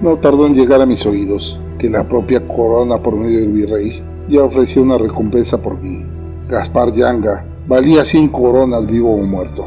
No 0.00 0.16
tardó 0.16 0.46
en 0.46 0.54
llegar 0.54 0.80
a 0.80 0.86
mis 0.86 1.04
oídos 1.04 1.58
que 1.78 1.90
la 1.90 2.08
propia 2.08 2.46
corona 2.46 2.98
por 2.98 3.16
medio 3.16 3.40
del 3.40 3.52
virrey 3.52 4.02
ya 4.28 4.44
ofreció 4.44 4.82
una 4.82 4.98
recompensa 4.98 5.60
por 5.60 5.80
mí. 5.80 6.04
Gaspar 6.48 6.94
Yanga 6.94 7.44
valía 7.66 8.04
100 8.04 8.28
coronas 8.28 8.86
vivo 8.86 9.14
o 9.14 9.22
muerto. 9.22 9.66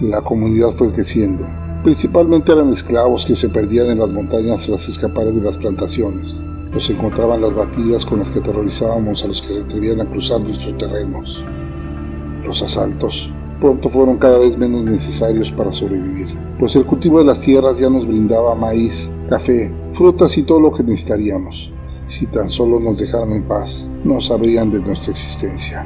La 0.00 0.20
comunidad 0.20 0.70
fue 0.72 0.92
creciendo. 0.92 1.44
Principalmente 1.82 2.52
eran 2.52 2.72
esclavos 2.72 3.24
que 3.24 3.36
se 3.36 3.48
perdían 3.48 3.86
en 3.88 3.98
las 3.98 4.10
montañas 4.10 4.66
tras 4.66 4.88
escapar 4.88 5.26
de 5.26 5.40
las 5.40 5.56
plantaciones. 5.56 6.40
Los 6.72 6.90
encontraban 6.90 7.40
las 7.40 7.54
batidas 7.54 8.04
con 8.04 8.18
las 8.18 8.30
que 8.30 8.40
aterrorizábamos 8.40 9.24
a 9.24 9.28
los 9.28 9.40
que 9.40 9.54
se 9.54 9.60
atrevían 9.62 10.00
a 10.00 10.04
cruzar 10.04 10.40
nuestros 10.40 10.76
terrenos. 10.76 11.42
Los 12.44 12.62
asaltos 12.62 13.30
pronto 13.60 13.88
fueron 13.88 14.18
cada 14.18 14.38
vez 14.38 14.56
menos 14.56 14.84
necesarios 14.84 15.50
para 15.52 15.72
sobrevivir, 15.72 16.28
pues 16.58 16.76
el 16.76 16.84
cultivo 16.84 17.18
de 17.18 17.24
las 17.24 17.40
tierras 17.40 17.78
ya 17.78 17.90
nos 17.90 18.06
brindaba 18.06 18.54
maíz, 18.54 19.10
café, 19.28 19.70
frutas 19.92 20.36
y 20.38 20.42
todo 20.42 20.60
lo 20.60 20.72
que 20.72 20.82
necesitaríamos. 20.82 21.72
Si 22.06 22.26
tan 22.26 22.48
solo 22.48 22.78
nos 22.78 22.98
dejaran 22.98 23.32
en 23.32 23.42
paz, 23.42 23.88
no 24.04 24.20
sabrían 24.20 24.70
de 24.70 24.80
nuestra 24.80 25.10
existencia. 25.10 25.84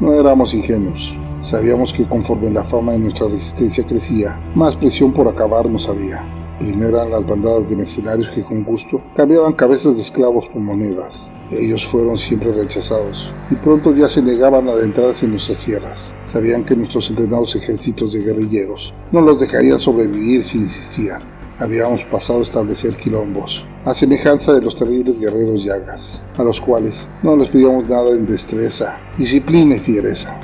No 0.00 0.12
éramos 0.12 0.54
ingenuos. 0.54 1.14
Sabíamos 1.40 1.92
que 1.92 2.08
conforme 2.08 2.50
la 2.50 2.64
fama 2.64 2.92
de 2.92 3.00
nuestra 3.00 3.28
resistencia 3.28 3.86
crecía, 3.86 4.40
más 4.54 4.74
presión 4.76 5.12
por 5.12 5.28
acabar 5.28 5.68
nos 5.68 5.88
había. 5.88 6.24
Primero 6.58 6.98
eran 6.98 7.10
las 7.10 7.26
bandadas 7.26 7.68
de 7.68 7.76
mercenarios 7.76 8.28
que 8.34 8.44
con 8.44 8.62
gusto 8.62 9.00
cambiaban 9.16 9.54
cabezas 9.54 9.94
de 9.94 10.00
esclavos 10.00 10.46
por 10.48 10.62
monedas. 10.62 11.30
Ellos 11.50 11.86
fueron 11.86 12.16
siempre 12.16 12.52
rechazados 12.52 13.34
y 13.50 13.56
pronto 13.56 13.94
ya 13.94 14.08
se 14.08 14.22
negaban 14.22 14.68
a 14.68 14.72
adentrarse 14.72 15.26
en 15.26 15.32
nuestras 15.32 15.64
tierras. 15.64 16.14
Sabían 16.26 16.64
que 16.64 16.76
nuestros 16.76 17.10
entrenados 17.10 17.56
ejércitos 17.56 18.12
de 18.12 18.20
guerrilleros 18.22 18.94
no 19.12 19.20
los 19.20 19.40
dejarían 19.40 19.78
sobrevivir 19.78 20.44
si 20.44 20.58
insistían 20.58 21.34
habíamos 21.58 22.04
pasado 22.04 22.40
a 22.40 22.42
establecer 22.42 22.96
quilombos, 22.96 23.66
a 23.84 23.94
semejanza 23.94 24.52
de 24.52 24.62
los 24.62 24.74
terribles 24.74 25.18
guerreros 25.18 25.64
llagas, 25.64 26.24
a 26.36 26.42
los 26.42 26.60
cuales 26.60 27.08
no 27.22 27.36
les 27.36 27.48
pedíamos 27.48 27.88
nada 27.88 28.10
en 28.10 28.26
destreza, 28.26 28.96
disciplina 29.16 29.76
y 29.76 29.80
fiereza. 29.80 30.38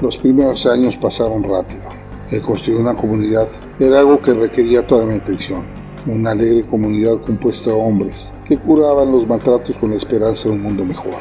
Los 0.00 0.16
primeros 0.16 0.66
años 0.66 0.96
pasaron 0.96 1.42
rápido. 1.42 1.93
El 2.30 2.42
construir 2.42 2.80
una 2.80 2.94
comunidad 2.94 3.48
era 3.78 4.00
algo 4.00 4.20
que 4.20 4.34
requería 4.34 4.86
toda 4.86 5.06
mi 5.06 5.14
atención. 5.14 5.62
Una 6.06 6.32
alegre 6.32 6.66
comunidad 6.66 7.20
compuesta 7.22 7.70
de 7.70 7.76
hombres 7.76 8.32
que 8.46 8.58
curaban 8.58 9.12
los 9.12 9.26
maltratos 9.26 9.76
con 9.76 9.90
la 9.90 9.96
esperanza 9.96 10.48
de 10.48 10.54
un 10.54 10.62
mundo 10.62 10.84
mejor. 10.84 11.14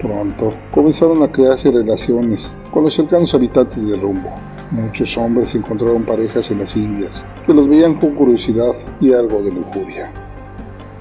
Pronto 0.00 0.54
comenzaron 0.72 1.22
a 1.22 1.32
crearse 1.32 1.70
relaciones 1.70 2.54
con 2.70 2.84
los 2.84 2.94
cercanos 2.94 3.34
habitantes 3.34 3.86
del 3.86 4.00
rumbo, 4.00 4.30
Muchos 4.72 5.16
hombres 5.16 5.54
encontraron 5.54 6.04
parejas 6.04 6.50
en 6.50 6.58
las 6.58 6.74
Indias 6.76 7.24
que 7.46 7.54
los 7.54 7.68
veían 7.68 7.94
con 7.94 8.16
curiosidad 8.16 8.74
y 9.00 9.12
algo 9.12 9.40
de 9.40 9.52
lujuria. 9.52 10.12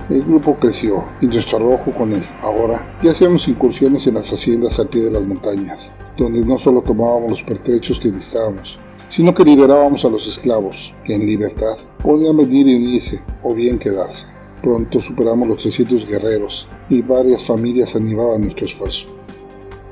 El 0.07 0.21
grupo 0.21 0.55
creció 0.57 1.03
y 1.19 1.25
nuestro 1.25 1.57
arrojo 1.57 1.89
con 1.91 2.13
él. 2.13 2.23
Ahora 2.41 2.95
ya 3.01 3.09
hacíamos 3.09 3.47
incursiones 3.47 4.05
en 4.05 4.13
las 4.13 4.31
haciendas 4.31 4.79
al 4.79 4.89
pie 4.89 5.05
de 5.05 5.11
las 5.11 5.23
montañas, 5.23 5.91
donde 6.15 6.45
no 6.45 6.59
solo 6.59 6.81
tomábamos 6.81 7.31
los 7.31 7.43
pertrechos 7.43 7.99
que 7.99 8.11
necesitábamos, 8.11 8.77
sino 9.15 9.33
que 9.33 9.45
liberábamos 9.45 10.03
a 10.03 10.09
los 10.09 10.27
esclavos, 10.27 10.93
que 11.05 11.15
en 11.15 11.25
libertad 11.25 11.77
podían 12.03 12.35
venir 12.35 12.67
y 12.67 12.75
unirse 12.75 13.21
o 13.43 13.53
bien 13.53 13.79
quedarse. 13.79 14.27
Pronto 14.61 14.99
superamos 14.99 15.47
los 15.47 15.61
300 15.61 16.05
guerreros 16.05 16.67
y 16.89 17.01
varias 17.01 17.45
familias 17.45 17.95
animaban 17.95 18.41
nuestro 18.41 18.65
esfuerzo. 18.65 19.05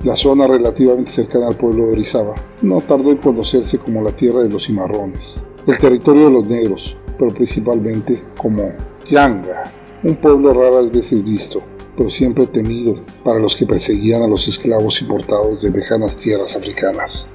La 0.04 0.18
zona 0.18 0.46
relativamente 0.46 1.10
cercana 1.10 1.48
al 1.48 1.56
pueblo 1.56 1.86
de 1.86 1.94
Orizaba 1.94 2.36
no 2.62 2.82
tardó 2.82 3.12
en 3.12 3.18
conocerse 3.20 3.78
como 3.78 4.02
la 4.02 4.12
tierra 4.12 4.42
de 4.42 4.50
los 4.50 4.66
cimarrones, 4.66 5.42
el 5.68 5.78
territorio 5.78 6.26
de 6.26 6.32
los 6.34 6.46
negros, 6.46 6.98
pero 7.18 7.34
principalmente 7.34 8.22
como 8.38 8.74
Yanga, 9.10 9.64
un 10.04 10.18
pueblo 10.18 10.54
raras 10.54 10.92
veces 10.92 11.24
visto, 11.24 11.64
pero 11.96 12.10
siempre 12.10 12.46
temido 12.48 13.00
para 13.24 13.40
los 13.40 13.56
que 13.56 13.66
perseguían 13.66 14.22
a 14.22 14.28
los 14.28 14.50
esclavos 14.50 15.02
importados 15.02 15.62
de 15.62 15.70
lejanas 15.70 16.18
tierras 16.18 16.58
africanas. 16.58 17.30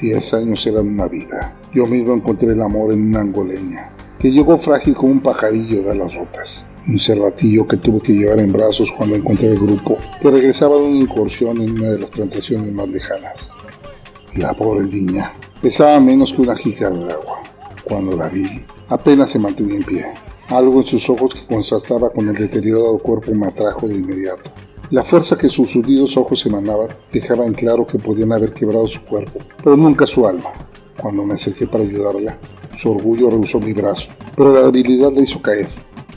Diez 0.00 0.34
años 0.34 0.66
eran 0.66 0.88
una 0.88 1.06
vida. 1.06 1.54
Yo 1.72 1.86
mismo 1.86 2.14
encontré 2.14 2.52
el 2.52 2.62
amor 2.62 2.92
en 2.92 3.08
una 3.08 3.20
angoleña, 3.20 3.90
que 4.18 4.30
llegó 4.30 4.58
frágil 4.58 4.94
como 4.94 5.12
un 5.12 5.20
pajarillo 5.20 5.82
de 5.82 5.94
las 5.94 6.14
rotas 6.14 6.64
un 6.86 7.00
cervatillo 7.00 7.66
que 7.66 7.76
tuve 7.78 8.00
que 8.00 8.12
llevar 8.12 8.38
en 8.38 8.52
brazos 8.52 8.92
cuando 8.96 9.16
encontré 9.16 9.48
el 9.48 9.58
grupo 9.58 9.98
que 10.20 10.30
regresaba 10.30 10.76
de 10.76 10.82
una 10.82 10.98
incursión 10.98 11.60
en 11.60 11.70
una 11.70 11.90
de 11.90 11.98
las 12.00 12.10
plantaciones 12.10 12.72
más 12.72 12.88
lejanas. 12.88 13.48
La 14.36 14.52
pobre 14.52 14.86
niña 14.86 15.32
pesaba 15.62 15.98
menos 16.00 16.32
que 16.32 16.42
una 16.42 16.56
jícara 16.56 16.94
de 16.94 17.12
agua. 17.12 17.42
Cuando 17.84 18.16
la 18.16 18.28
vi, 18.28 18.46
apenas 18.88 19.30
se 19.30 19.38
mantenía 19.38 19.76
en 19.76 19.84
pie. 19.84 20.06
Algo 20.48 20.80
en 20.80 20.86
sus 20.86 21.08
ojos 21.08 21.34
que 21.34 21.46
contrastaba 21.46 22.10
con 22.10 22.28
el 22.28 22.34
deteriorado 22.34 22.98
cuerpo 22.98 23.32
me 23.32 23.46
atrajo 23.46 23.88
de 23.88 23.94
inmediato. 23.96 24.50
La 24.90 25.02
fuerza 25.02 25.38
que 25.38 25.48
sus 25.48 25.74
hundidos 25.74 26.16
ojos 26.18 26.44
emanaban 26.44 26.88
dejaba 27.10 27.46
en 27.46 27.54
claro 27.54 27.86
que 27.86 27.98
podían 27.98 28.32
haber 28.32 28.52
quebrado 28.52 28.86
su 28.86 29.00
cuerpo, 29.02 29.38
pero 29.62 29.76
nunca 29.76 30.06
su 30.06 30.26
alma. 30.26 30.50
Cuando 31.00 31.24
me 31.24 31.34
acerqué 31.34 31.66
para 31.66 31.84
ayudarla, 31.84 32.38
su 32.78 32.90
orgullo 32.90 33.30
rehusó 33.30 33.60
mi 33.60 33.72
brazo, 33.72 34.08
pero 34.36 34.52
la 34.52 34.70
debilidad 34.70 35.10
la 35.10 35.22
hizo 35.22 35.40
caer. 35.40 35.68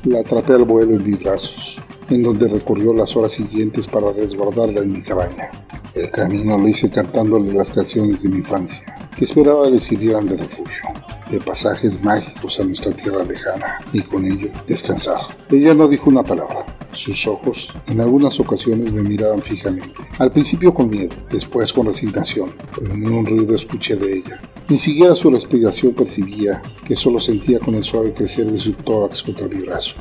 La 0.03 0.19
atrapé 0.19 0.53
al 0.53 0.63
vuelo 0.63 0.95
en 0.95 1.03
mis 1.03 1.19
brazos, 1.19 1.77
en 2.09 2.23
donde 2.23 2.49
recorrió 2.49 2.93
las 2.93 3.15
horas 3.15 3.31
siguientes 3.31 3.87
para 3.87 4.11
resguardarla 4.11 4.81
en 4.81 4.91
mi 4.91 5.01
cabaña. 5.01 5.49
El 5.93 6.11
camino 6.11 6.57
lo 6.57 6.67
hice 6.67 6.89
cantándole 6.89 7.53
las 7.53 7.71
canciones 7.71 8.21
de 8.21 8.29
mi 8.29 8.37
infancia, 8.37 8.83
que 9.17 9.25
esperaba 9.25 9.69
le 9.69 9.79
sirvieran 9.79 10.27
de 10.27 10.37
refugio, 10.37 10.83
de 11.29 11.39
pasajes 11.39 12.01
mágicos 12.03 12.59
a 12.59 12.63
nuestra 12.63 12.91
tierra 12.91 13.23
lejana, 13.23 13.79
y 13.93 14.01
con 14.01 14.25
ello 14.25 14.49
descansar. 14.67 15.21
Ella 15.49 15.73
no 15.73 15.87
dijo 15.87 16.09
una 16.09 16.23
palabra. 16.23 16.65
Sus 16.93 17.27
ojos 17.27 17.69
en 17.87 18.01
algunas 18.01 18.39
ocasiones 18.39 18.91
me 18.91 19.03
miraban 19.03 19.41
fijamente, 19.41 19.93
al 20.17 20.31
principio 20.31 20.73
con 20.73 20.89
miedo, 20.89 21.15
después 21.29 21.71
con 21.71 21.85
resignación, 21.87 22.49
pero 22.73 22.95
ni 22.95 23.05
un 23.05 23.25
ruido 23.25 23.55
escuché 23.55 23.95
de 23.95 24.17
ella. 24.17 24.41
Ni 24.69 24.77
siquiera 24.77 25.15
su 25.15 25.29
respiración 25.29 25.93
percibía 25.93 26.61
que 26.85 26.95
solo 26.95 27.19
sentía 27.19 27.59
con 27.59 27.75
el 27.75 27.83
suave 27.83 28.13
crecer 28.13 28.47
de 28.47 28.59
su 28.59 28.73
tórax 28.73 29.23
contra 29.23 29.47
mi 29.47 29.61
brazo. 29.61 29.93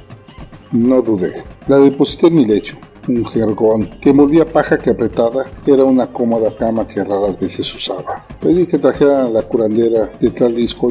No 0.73 1.03
dudé. 1.03 1.45
La 1.69 1.77
deposité 1.77 2.29
en 2.29 2.35
mi 2.35 2.45
lecho, 2.45 2.77
un 3.09 3.25
jergón 3.25 3.89
que 4.01 4.11
envolvía 4.11 4.45
paja 4.45 4.79
que 4.79 4.91
apretada 4.91 5.45
era 5.67 5.85
una 5.85 6.07
cómoda 6.07 6.51
cama 6.57 6.87
que 6.87 7.05
raras 7.05 7.39
veces 7.39 7.73
usaba. 7.75 8.25
Pedí 8.41 8.67
que 8.67 8.79
trajera 8.79 9.29
la 9.29 9.43
curandera 9.43 10.11
de 10.21 10.33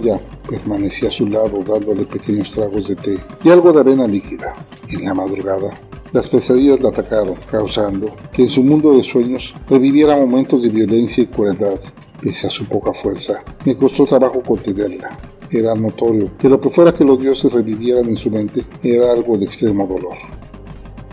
ya 0.04 0.20
Permanecí 0.50 1.08
a 1.08 1.12
su 1.12 1.28
lado 1.28 1.64
dándole 1.68 2.06
pequeños 2.06 2.52
tragos 2.52 2.88
de 2.88 2.96
té 2.96 3.18
y 3.44 3.50
algo 3.50 3.74
de 3.74 3.80
avena 3.80 4.08
líquida. 4.08 4.54
En 4.90 5.06
la 5.06 5.14
madrugada, 5.14 5.72
las 6.14 6.28
pesadillas 6.28 6.80
la 6.82 6.90
atacaron, 6.90 7.36
causando 7.50 8.12
que 8.32 8.44
en 8.44 8.50
su 8.50 8.64
mundo 8.64 8.96
de 8.96 9.04
sueños 9.04 9.54
reviviera 9.70 10.16
momentos 10.16 10.62
de 10.62 10.70
violencia 10.70 11.24
y 11.24 11.28
crueldad. 11.28 11.80
Pese 12.22 12.48
a 12.48 12.50
su 12.50 12.66
poca 12.66 12.94
fuerza, 12.94 13.44
me 13.66 13.76
costó 13.76 14.06
trabajo 14.06 14.42
contenerla. 14.42 15.10
Era 15.52 15.76
notorio 15.76 16.32
que 16.40 16.50
lo 16.50 16.60
que 16.60 16.70
fuera 16.70 16.94
que 16.94 17.04
los 17.04 17.20
dioses 17.20 17.52
revivieran 17.52 18.06
en 18.06 18.18
su 18.18 18.32
mente 18.32 18.64
era 18.82 19.12
algo 19.12 19.38
de 19.38 19.46
extremo 19.46 19.86
dolor 19.86 20.35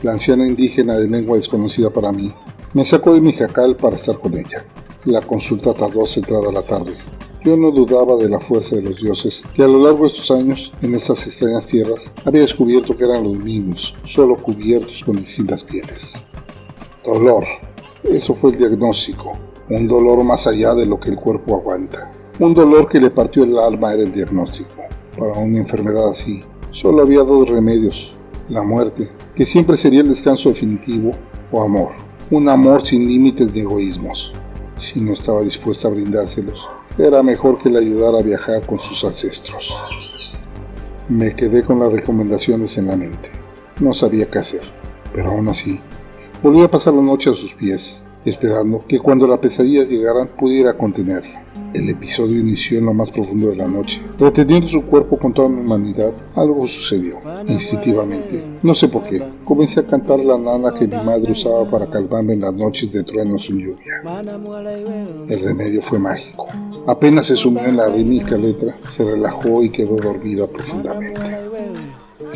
la 0.02 0.12
anciana 0.12 0.46
indígena 0.46 0.98
de 0.98 1.08
lengua 1.08 1.36
desconocida 1.36 1.90
para 1.90 2.12
mí, 2.12 2.32
me 2.74 2.84
sacó 2.84 3.14
de 3.14 3.20
mi 3.20 3.32
jacal 3.32 3.76
para 3.76 3.96
estar 3.96 4.18
con 4.18 4.36
ella. 4.36 4.64
La 5.04 5.20
consulta 5.20 5.74
tardó 5.74 6.06
centrada 6.06 6.52
la 6.52 6.62
tarde. 6.62 6.94
Yo 7.44 7.56
no 7.56 7.72
dudaba 7.72 8.16
de 8.16 8.28
la 8.28 8.38
fuerza 8.38 8.76
de 8.76 8.82
los 8.82 9.00
dioses, 9.00 9.42
que 9.54 9.64
a 9.64 9.66
lo 9.66 9.82
largo 9.82 10.04
de 10.04 10.12
estos 10.12 10.30
años, 10.30 10.72
en 10.80 10.94
estas 10.94 11.26
extrañas 11.26 11.66
tierras, 11.66 12.10
había 12.24 12.42
descubierto 12.42 12.96
que 12.96 13.04
eran 13.04 13.24
los 13.24 13.36
mismos, 13.36 13.94
solo 14.06 14.36
cubiertos 14.36 15.02
con 15.04 15.16
distintas 15.16 15.64
pieles. 15.64 16.14
Dolor. 17.04 17.44
Eso 18.04 18.34
fue 18.34 18.50
el 18.50 18.58
diagnóstico. 18.58 19.32
Un 19.68 19.88
dolor 19.88 20.22
más 20.22 20.46
allá 20.46 20.74
de 20.74 20.86
lo 20.86 21.00
que 21.00 21.10
el 21.10 21.16
cuerpo 21.16 21.56
aguanta. 21.56 22.12
Un 22.38 22.54
dolor 22.54 22.88
que 22.88 23.00
le 23.00 23.10
partió 23.10 23.42
el 23.42 23.58
alma 23.58 23.92
era 23.92 24.02
el 24.02 24.12
diagnóstico. 24.12 24.70
Para 25.18 25.32
una 25.32 25.58
enfermedad 25.58 26.10
así, 26.10 26.42
solo 26.70 27.02
había 27.02 27.20
dos 27.20 27.48
remedios. 27.48 28.11
La 28.52 28.62
muerte 28.62 29.08
que 29.34 29.46
siempre 29.46 29.78
sería 29.78 30.02
el 30.02 30.10
descanso 30.10 30.50
definitivo 30.50 31.12
o 31.50 31.62
amor, 31.62 31.92
un 32.30 32.50
amor 32.50 32.84
sin 32.84 33.08
límites 33.08 33.50
de 33.54 33.60
egoísmos. 33.60 34.30
Si 34.76 35.00
no 35.00 35.14
estaba 35.14 35.40
dispuesta 35.40 35.88
a 35.88 35.90
brindárselos, 35.90 36.60
era 36.98 37.22
mejor 37.22 37.62
que 37.62 37.70
le 37.70 37.78
ayudara 37.78 38.18
a 38.18 38.22
viajar 38.22 38.66
con 38.66 38.78
sus 38.78 39.02
ancestros. 39.04 40.34
Me 41.08 41.34
quedé 41.34 41.64
con 41.64 41.80
las 41.80 41.90
recomendaciones 41.90 42.76
en 42.76 42.88
la 42.88 42.96
mente. 42.96 43.30
No 43.80 43.94
sabía 43.94 44.30
qué 44.30 44.40
hacer, 44.40 44.60
pero 45.14 45.30
aún 45.30 45.48
así, 45.48 45.80
volví 46.42 46.60
a 46.60 46.70
pasar 46.70 46.92
la 46.92 47.00
noche 47.00 47.30
a 47.30 47.34
sus 47.34 47.54
pies, 47.54 48.04
esperando 48.24 48.84
que 48.86 48.98
cuando 48.98 49.26
la 49.26 49.40
pesadilla 49.40 49.84
llegara 49.84 50.26
pudiera 50.26 50.76
contenerla. 50.76 51.42
El 51.74 51.88
episodio 51.88 52.38
inició 52.38 52.78
en 52.78 52.86
lo 52.86 52.94
más 52.94 53.10
profundo 53.10 53.48
de 53.48 53.56
la 53.56 53.66
noche. 53.66 54.02
Reteniendo 54.18 54.68
su 54.68 54.82
cuerpo 54.82 55.18
con 55.18 55.32
toda 55.32 55.48
mi 55.48 55.60
humanidad, 55.60 56.12
algo 56.34 56.66
sucedió. 56.66 57.16
Instintivamente, 57.48 58.42
no 58.62 58.74
sé 58.74 58.88
por 58.88 59.04
qué, 59.04 59.22
comencé 59.44 59.80
a 59.80 59.86
cantar 59.86 60.20
la 60.20 60.36
nana 60.36 60.74
que 60.78 60.86
mi 60.86 60.96
madre 60.96 61.32
usaba 61.32 61.64
para 61.70 61.88
calmarme 61.88 62.34
en 62.34 62.40
las 62.40 62.54
noches 62.54 62.92
de 62.92 63.02
truenos 63.04 63.46
sin 63.46 63.58
lluvia. 63.58 64.02
El 65.28 65.40
remedio 65.40 65.80
fue 65.82 65.98
mágico. 65.98 66.46
Apenas 66.86 67.26
se 67.26 67.36
sumió 67.36 67.64
en 67.64 67.78
la 67.78 67.88
rítmica 67.88 68.36
letra, 68.36 68.76
se 68.94 69.04
relajó 69.04 69.62
y 69.62 69.70
quedó 69.70 69.96
dormida 69.96 70.46
profundamente. 70.46 71.20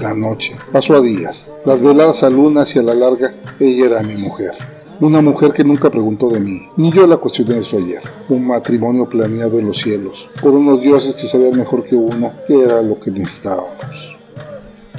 La 0.00 0.14
noche 0.14 0.54
pasó 0.72 0.96
a 0.96 1.00
días. 1.00 1.52
Las 1.64 1.80
veladas 1.80 2.22
a 2.22 2.30
luna 2.30 2.62
hacia 2.62 2.82
la 2.82 2.94
larga, 2.94 3.34
ella 3.60 3.86
era 3.86 4.02
mi 4.02 4.16
mujer. 4.16 4.75
Una 4.98 5.20
mujer 5.20 5.52
que 5.52 5.62
nunca 5.62 5.90
preguntó 5.90 6.30
de 6.30 6.40
mí, 6.40 6.70
ni 6.78 6.90
yo 6.90 7.06
la 7.06 7.18
cuestioné 7.18 7.58
eso 7.58 7.76
ayer. 7.76 8.00
Un 8.30 8.46
matrimonio 8.46 9.06
planeado 9.06 9.58
en 9.58 9.66
los 9.66 9.76
cielos, 9.76 10.26
por 10.40 10.52
unos 10.52 10.80
dioses 10.80 11.14
que 11.14 11.26
sabían 11.26 11.58
mejor 11.58 11.84
que 11.84 11.94
uno 11.94 12.32
qué 12.48 12.62
era 12.62 12.80
lo 12.80 12.98
que 12.98 13.10
necesitábamos. 13.10 14.16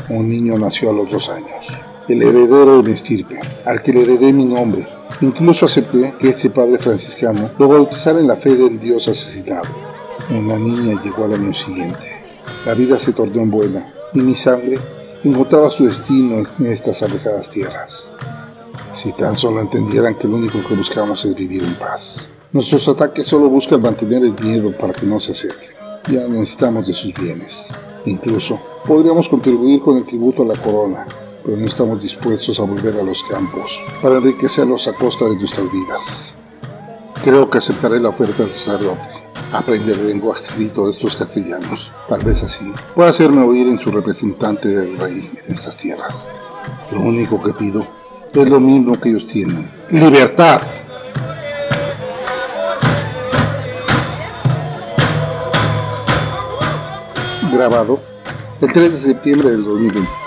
Un 0.09 0.29
niño 0.29 0.55
nació 0.59 0.91
a 0.91 0.93
los 0.93 1.11
dos 1.11 1.29
años, 1.29 1.65
el 2.07 2.21
heredero 2.21 2.77
de 2.77 2.83
mi 2.83 2.93
estirpe, 2.93 3.39
al 3.65 3.81
que 3.81 3.91
le 3.91 4.03
heredé 4.03 4.31
mi 4.31 4.45
nombre. 4.45 4.85
Incluso 5.21 5.65
acepté 5.65 6.13
que 6.19 6.29
ese 6.29 6.51
padre 6.51 6.77
franciscano 6.77 7.49
lo 7.57 7.67
bautizara 7.67 8.19
en 8.19 8.27
la 8.27 8.35
fe 8.35 8.55
del 8.55 8.79
dios 8.79 9.07
asesinado. 9.07 9.67
Una 10.29 10.59
niña 10.59 11.01
llegó 11.03 11.23
al 11.23 11.33
año 11.33 11.55
siguiente. 11.55 12.07
La 12.67 12.75
vida 12.75 12.99
se 12.99 13.13
tornó 13.13 13.41
en 13.41 13.49
buena 13.49 13.93
y 14.13 14.19
mi 14.19 14.35
sangre 14.35 14.77
encontraba 15.23 15.71
su 15.71 15.85
destino 15.85 16.43
en 16.59 16.65
estas 16.67 17.01
alejadas 17.01 17.49
tierras. 17.49 18.11
Si 18.97 19.11
tan 19.11 19.37
solo 19.37 19.61
entendieran 19.61 20.15
que 20.15 20.27
lo 20.27 20.37
único 20.37 20.57
que 20.67 20.73
buscamos 20.73 21.23
es 21.23 21.35
vivir 21.35 21.63
en 21.63 21.75
paz. 21.75 22.27
Nuestros 22.51 22.87
ataques 22.87 23.27
solo 23.27 23.47
buscan 23.47 23.79
mantener 23.79 24.23
el 24.23 24.33
miedo 24.43 24.75
para 24.75 24.91
que 24.91 25.05
no 25.05 25.19
se 25.19 25.33
acerquen. 25.33 25.69
Ya 26.09 26.27
necesitamos 26.27 26.87
de 26.87 26.95
sus 26.95 27.13
bienes. 27.13 27.67
Incluso 28.05 28.59
podríamos 28.87 29.29
contribuir 29.29 29.81
con 29.81 29.97
el 29.97 30.05
tributo 30.05 30.41
a 30.41 30.47
la 30.47 30.55
corona, 30.55 31.05
pero 31.45 31.55
no 31.55 31.67
estamos 31.67 32.01
dispuestos 32.01 32.59
a 32.59 32.63
volver 32.63 32.99
a 32.99 33.03
los 33.03 33.23
campos 33.25 33.79
para 34.01 34.15
enriquecerlos 34.15 34.87
a 34.87 34.93
costa 34.93 35.25
de 35.25 35.35
nuestras 35.35 35.71
vidas. 35.71 36.31
Creo 37.23 37.47
que 37.51 37.59
aceptaré 37.59 37.99
la 37.99 38.09
oferta 38.09 38.41
del 38.41 38.51
sacerdote. 38.51 39.09
Aprender 39.53 39.99
el 39.99 40.07
lenguaje 40.07 40.41
escrito 40.41 40.85
de 40.85 40.91
estos 40.93 41.15
castellanos. 41.15 41.91
Tal 42.09 42.23
vez 42.23 42.41
así 42.41 42.65
pueda 42.95 43.11
hacerme 43.11 43.43
oír 43.43 43.67
en 43.67 43.77
su 43.77 43.91
representante 43.91 44.69
del 44.69 44.97
rey 44.97 45.31
en 45.45 45.53
estas 45.53 45.77
tierras. 45.77 46.27
Lo 46.91 47.01
único 47.01 47.41
que 47.43 47.53
pido 47.53 47.85
es 48.33 48.49
lo 48.49 48.59
mismo 48.59 48.99
que 48.99 49.09
ellos 49.09 49.27
tienen. 49.27 49.69
Libertad. 49.89 50.61
Grabado 57.51 57.99
el 58.61 58.71
3 58.71 58.91
de 58.91 58.97
septiembre 58.97 59.51
del 59.51 59.63
2020. 59.63 60.26